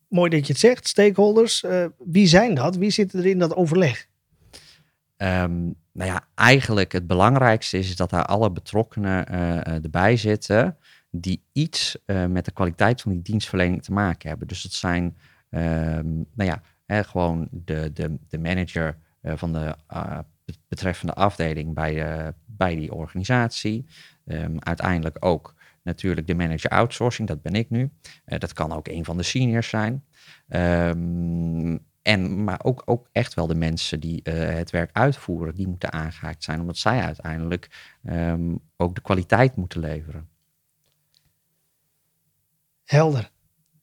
Mooi 0.07 0.29
dat 0.29 0.47
je 0.47 0.51
het 0.53 0.61
zegt, 0.61 0.87
stakeholders. 0.87 1.63
Uh, 1.63 1.85
wie 1.97 2.27
zijn 2.27 2.55
dat? 2.55 2.75
Wie 2.75 2.89
zitten 2.89 3.19
er 3.19 3.25
in 3.25 3.39
dat 3.39 3.55
overleg? 3.55 4.07
Um, 5.17 5.75
nou 5.91 6.11
ja, 6.11 6.27
eigenlijk 6.35 6.91
het 6.91 7.07
belangrijkste 7.07 7.77
is 7.77 7.95
dat 7.95 8.09
daar 8.09 8.25
alle 8.25 8.51
betrokkenen 8.51 9.27
erbij 9.83 10.17
zitten 10.17 10.77
die 11.11 11.43
iets 11.51 11.97
met 12.05 12.45
de 12.45 12.51
kwaliteit 12.51 13.01
van 13.01 13.11
die 13.11 13.21
dienstverlening 13.21 13.83
te 13.83 13.91
maken 13.91 14.29
hebben. 14.29 14.47
Dus 14.47 14.63
het 14.63 14.73
zijn 14.73 15.17
Ehm, 15.49 16.15
nou 16.15 16.49
ja, 16.49 16.61
hè, 16.85 17.03
gewoon 17.03 17.47
de, 17.51 17.91
de, 17.93 18.17
de 18.27 18.37
manager 18.37 18.97
eh, 19.21 19.33
van 19.35 19.53
de 19.53 19.75
betreffende 20.67 21.13
afdeling 21.13 21.73
bij, 21.73 21.93
de, 21.93 22.33
bij 22.45 22.75
die 22.75 22.93
organisatie. 22.93 23.85
Ehm, 24.25 24.55
uiteindelijk 24.59 25.17
ook 25.19 25.55
natuurlijk 25.83 26.27
de 26.27 26.35
manager 26.35 26.69
outsourcing, 26.69 27.27
dat 27.27 27.41
ben 27.41 27.53
ik 27.53 27.69
nu. 27.69 27.91
Uh, 28.25 28.39
dat 28.39 28.53
kan 28.53 28.71
ook 28.71 28.87
een 28.87 29.05
van 29.05 29.17
de 29.17 29.23
seniors 29.23 29.69
zijn. 29.69 30.05
Um, 30.47 31.87
en, 32.01 32.43
maar 32.43 32.59
ook, 32.63 32.81
ook 32.85 33.09
echt 33.11 33.33
wel 33.33 33.47
de 33.47 33.55
mensen 33.55 33.99
die 33.99 34.21
uh, 34.23 34.33
het 34.33 34.71
werk 34.71 34.89
uitvoeren, 34.93 35.55
die 35.55 35.67
moeten 35.67 35.91
aangehaakt 35.91 36.43
zijn, 36.43 36.59
omdat 36.59 36.77
zij 36.77 37.01
uiteindelijk 37.01 37.97
um, 38.03 38.59
ook 38.77 38.95
de 38.95 39.01
kwaliteit 39.01 39.55
moeten 39.55 39.79
leveren. 39.79 40.29
Helder. 42.83 43.31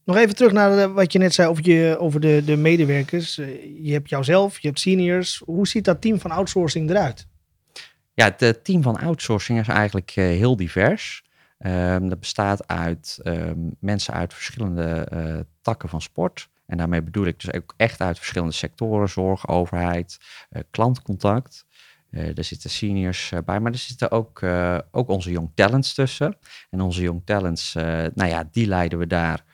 Nog 0.06 0.16
even 0.16 0.34
terug 0.34 0.52
naar 0.52 0.92
wat 0.92 1.12
je 1.12 1.18
net 1.18 1.34
zei 1.34 1.48
over, 1.48 1.68
je, 1.68 1.98
over 1.98 2.20
de, 2.20 2.42
de 2.44 2.56
medewerkers. 2.56 3.38
Uh, 3.38 3.84
je 3.84 3.92
hebt 3.92 4.08
jouzelf, 4.08 4.58
je 4.58 4.66
hebt 4.66 4.80
seniors. 4.80 5.42
Hoe 5.44 5.68
ziet 5.68 5.84
dat 5.84 6.00
team 6.00 6.20
van 6.20 6.30
outsourcing 6.30 6.90
eruit? 6.90 7.26
Ja, 8.14 8.34
het 8.36 8.64
team 8.64 8.82
van 8.82 8.98
outsourcing 8.98 9.58
is 9.58 9.68
eigenlijk 9.68 10.16
uh, 10.16 10.24
heel 10.24 10.56
divers. 10.56 11.24
Um, 11.58 12.08
dat 12.08 12.20
bestaat 12.20 12.68
uit 12.68 13.20
um, 13.24 13.76
mensen 13.80 14.14
uit 14.14 14.34
verschillende 14.34 15.46
takken 15.60 15.88
van 15.88 16.02
sport. 16.02 16.48
En 16.66 16.76
daarmee 16.76 17.02
bedoel 17.02 17.26
ik 17.26 17.40
dus 17.40 17.54
ook 17.54 17.74
echt 17.76 18.00
uit 18.00 18.16
verschillende 18.16 18.54
sectoren, 18.54 19.08
zorg, 19.08 19.48
overheid, 19.48 20.18
uh, 20.50 20.62
klantcontact. 20.70 21.66
Uh, 22.10 22.38
er 22.38 22.44
zitten 22.44 22.70
seniors 22.70 23.32
bij, 23.44 23.60
maar 23.60 23.72
er 23.72 23.78
zitten 23.78 24.10
ook, 24.10 24.42
ook 24.90 25.08
onze 25.08 25.30
young 25.30 25.50
talents 25.54 25.94
tussen. 25.94 26.36
En 26.70 26.80
onze 26.80 27.02
young 27.02 27.22
talents, 27.24 27.72
nou 28.14 28.26
ja, 28.26 28.48
die 28.50 28.66
leiden 28.66 28.98
we 28.98 29.06
daar 29.06 29.44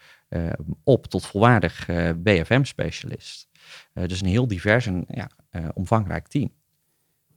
op 0.85 1.07
tot 1.07 1.27
volwaardig 1.27 1.88
BFM-specialist. 2.16 3.49
dus 3.92 4.21
een 4.21 4.29
heel 4.29 4.47
divers 4.47 4.87
en 4.87 5.05
ja, 5.09 5.31
omvangrijk 5.75 6.29
team. 6.29 6.51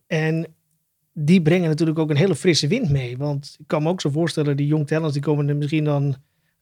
En 0.07 0.55
die 1.13 1.41
brengen 1.41 1.69
natuurlijk 1.69 1.99
ook 1.99 2.09
een 2.09 2.15
hele 2.15 2.35
frisse 2.35 2.67
wind 2.67 2.89
mee. 2.89 3.17
Want 3.17 3.55
ik 3.59 3.67
kan 3.67 3.83
me 3.83 3.89
ook 3.89 4.01
zo 4.01 4.09
voorstellen, 4.09 4.57
die 4.57 4.67
young 4.67 4.87
talents, 4.87 5.13
die 5.13 5.21
komen 5.21 5.49
er 5.49 5.55
misschien 5.55 5.83
dan 5.83 6.15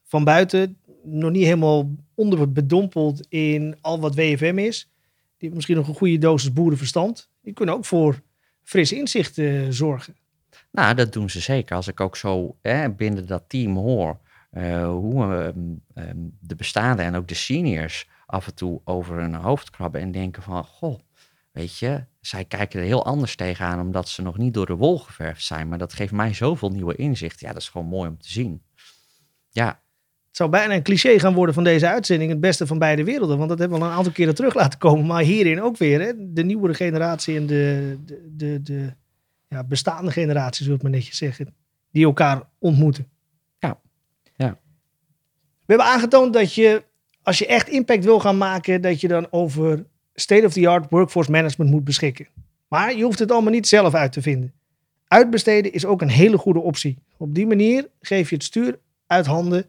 van 0.03 0.23
buiten 0.23 0.77
nog 1.03 1.31
niet 1.31 1.43
helemaal 1.43 1.95
onder 2.15 2.37
wordt 2.37 2.53
bedompeld 2.53 3.25
in 3.29 3.75
al 3.81 3.99
wat 3.99 4.15
WFM 4.15 4.57
is. 4.57 4.89
Die 5.37 5.51
hebben 5.51 5.55
misschien 5.55 5.77
nog 5.77 5.87
een 5.87 5.95
goede 5.95 6.17
dosis 6.17 6.53
boerenverstand. 6.53 7.29
Die 7.41 7.53
kunnen 7.53 7.75
ook 7.75 7.85
voor 7.85 8.21
frisse 8.63 8.95
inzichten 8.95 9.73
zorgen. 9.73 10.15
Nou, 10.71 10.95
dat 10.95 11.13
doen 11.13 11.29
ze 11.29 11.39
zeker. 11.39 11.75
Als 11.75 11.87
ik 11.87 11.99
ook 11.99 12.17
zo 12.17 12.57
hè, 12.61 12.91
binnen 12.91 13.27
dat 13.27 13.43
team 13.47 13.75
hoor 13.75 14.19
uh, 14.53 14.87
hoe 14.87 15.53
um, 15.95 16.37
de 16.39 16.55
bestaande 16.55 17.01
en 17.01 17.15
ook 17.15 17.27
de 17.27 17.33
seniors 17.33 18.07
af 18.25 18.47
en 18.47 18.55
toe 18.55 18.81
over 18.83 19.19
hun 19.19 19.33
hoofd 19.33 19.69
krabben 19.69 20.01
en 20.01 20.11
denken 20.11 20.43
van, 20.43 20.63
goh, 20.63 20.99
weet 21.51 21.77
je, 21.77 22.05
zij 22.21 22.45
kijken 22.45 22.79
er 22.79 22.85
heel 22.85 23.05
anders 23.05 23.35
tegenaan 23.35 23.79
omdat 23.79 24.09
ze 24.09 24.21
nog 24.21 24.37
niet 24.37 24.53
door 24.53 24.65
de 24.65 24.75
wol 24.75 24.99
geverfd 24.99 25.43
zijn. 25.43 25.67
Maar 25.67 25.77
dat 25.77 25.93
geeft 25.93 26.11
mij 26.11 26.33
zoveel 26.33 26.69
nieuwe 26.69 26.95
inzicht. 26.95 27.39
Ja, 27.39 27.47
dat 27.47 27.61
is 27.61 27.69
gewoon 27.69 27.87
mooi 27.87 28.09
om 28.09 28.17
te 28.17 28.31
zien. 28.31 28.61
Ja, 29.49 29.67
het 30.27 30.41
zou 30.41 30.49
bijna 30.49 30.73
een 30.73 30.83
cliché 30.83 31.19
gaan 31.19 31.33
worden 31.33 31.55
van 31.55 31.63
deze 31.63 31.87
uitzending. 31.87 32.31
Het 32.31 32.39
beste 32.39 32.67
van 32.67 32.79
beide 32.79 33.03
werelden. 33.03 33.37
Want 33.37 33.49
dat 33.49 33.59
hebben 33.59 33.77
we 33.77 33.83
al 33.83 33.89
een 33.89 33.97
aantal 33.97 34.13
keren 34.13 34.35
terug 34.35 34.53
laten 34.53 34.79
komen. 34.79 35.05
Maar 35.05 35.23
hierin 35.23 35.61
ook 35.61 35.77
weer. 35.77 36.01
Hè, 36.01 36.13
de 36.17 36.43
nieuwere 36.43 36.73
generatie 36.73 37.35
en 37.35 37.45
de, 37.45 37.97
de, 38.05 38.29
de, 38.35 38.61
de 38.61 38.93
ja, 39.47 39.63
bestaande 39.63 40.11
generatie, 40.11 40.63
zullen 40.63 40.79
we 40.79 40.83
maar 40.83 40.97
netjes 40.97 41.17
zeggen. 41.17 41.55
Die 41.91 42.05
elkaar 42.05 42.49
ontmoeten. 42.59 43.07
We 45.65 45.73
hebben 45.73 45.87
aangetoond 45.87 46.33
dat 46.33 46.53
je, 46.53 46.83
als 47.21 47.37
je 47.37 47.47
echt 47.47 47.67
impact 47.67 48.03
wil 48.03 48.19
gaan 48.19 48.37
maken, 48.37 48.81
dat 48.81 49.01
je 49.01 49.07
dan 49.07 49.27
over 49.31 49.85
state-of-the-art 50.13 50.89
workforce 50.89 51.31
management 51.31 51.71
moet 51.71 51.83
beschikken. 51.83 52.27
Maar 52.67 52.95
je 52.95 53.03
hoeft 53.03 53.19
het 53.19 53.31
allemaal 53.31 53.51
niet 53.51 53.67
zelf 53.67 53.93
uit 53.93 54.11
te 54.11 54.21
vinden. 54.21 54.53
Uitbesteden 55.07 55.73
is 55.73 55.85
ook 55.85 56.01
een 56.01 56.09
hele 56.09 56.37
goede 56.37 56.59
optie. 56.59 56.97
Op 57.17 57.35
die 57.35 57.47
manier 57.47 57.89
geef 58.01 58.29
je 58.29 58.35
het 58.35 58.43
stuur 58.43 58.79
uit 59.07 59.25
handen 59.25 59.65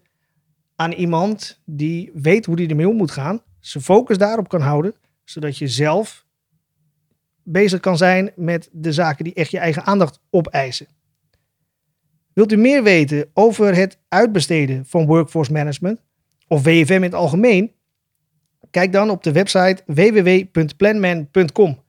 aan 0.77 0.93
iemand 0.93 1.61
die 1.65 2.11
weet 2.15 2.47
hoe 2.47 2.57
die 2.57 2.69
ermee 2.69 2.89
om 2.89 2.97
moet 2.97 3.11
gaan. 3.11 3.43
Zijn 3.61 3.85
focus 3.85 4.19
daarop 4.19 4.49
kan 4.49 4.61
houden, 4.61 4.95
zodat 5.25 5.59
je 5.59 5.69
zelf 5.69 6.25
bezig 7.43 7.81
kan 7.81 7.97
zijn 7.97 8.31
met 8.37 8.69
de 8.73 8.93
zaken 8.93 9.25
die 9.25 9.35
echt 9.35 9.51
je 9.51 9.59
eigen 9.59 9.85
aandacht 9.85 10.21
opeisen. 10.31 10.87
Wilt 12.35 12.53
u 12.53 12.57
meer 12.57 12.83
weten 12.83 13.27
over 13.33 13.75
het 13.75 13.99
uitbesteden 14.09 14.87
van 14.87 15.07
workforce 15.07 15.53
management 15.53 16.03
of 16.49 16.63
WFM 16.63 16.93
in 16.93 17.03
het 17.03 17.15
algemeen? 17.15 17.73
Kijk 18.71 18.93
dan 18.93 19.11
op 19.11 19.23
de 19.23 19.33
website 19.33 19.83
www.planman.com. 19.87 21.83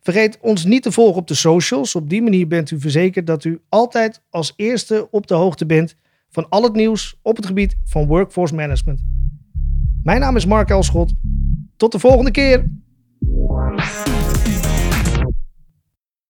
Vergeet 0.00 0.38
ons 0.40 0.64
niet 0.64 0.82
te 0.82 0.92
volgen 0.92 1.16
op 1.16 1.28
de 1.28 1.34
socials. 1.34 1.94
Op 1.94 2.08
die 2.08 2.22
manier 2.22 2.48
bent 2.48 2.70
u 2.70 2.80
verzekerd 2.80 3.26
dat 3.26 3.44
u 3.44 3.60
altijd 3.68 4.22
als 4.30 4.52
eerste 4.56 5.08
op 5.10 5.26
de 5.26 5.34
hoogte 5.34 5.66
bent 5.66 5.96
van 6.30 6.48
al 6.48 6.62
het 6.62 6.74
nieuws 6.74 7.18
op 7.22 7.36
het 7.36 7.46
gebied 7.46 7.76
van 7.84 8.06
workforce 8.06 8.54
management. 8.54 9.00
Mijn 10.02 10.20
naam 10.20 10.36
is 10.36 10.46
Mark 10.46 10.70
Elschot. 10.70 11.12
Tot 11.76 11.92
de 11.92 11.98
volgende 11.98 12.30
keer. 12.30 12.64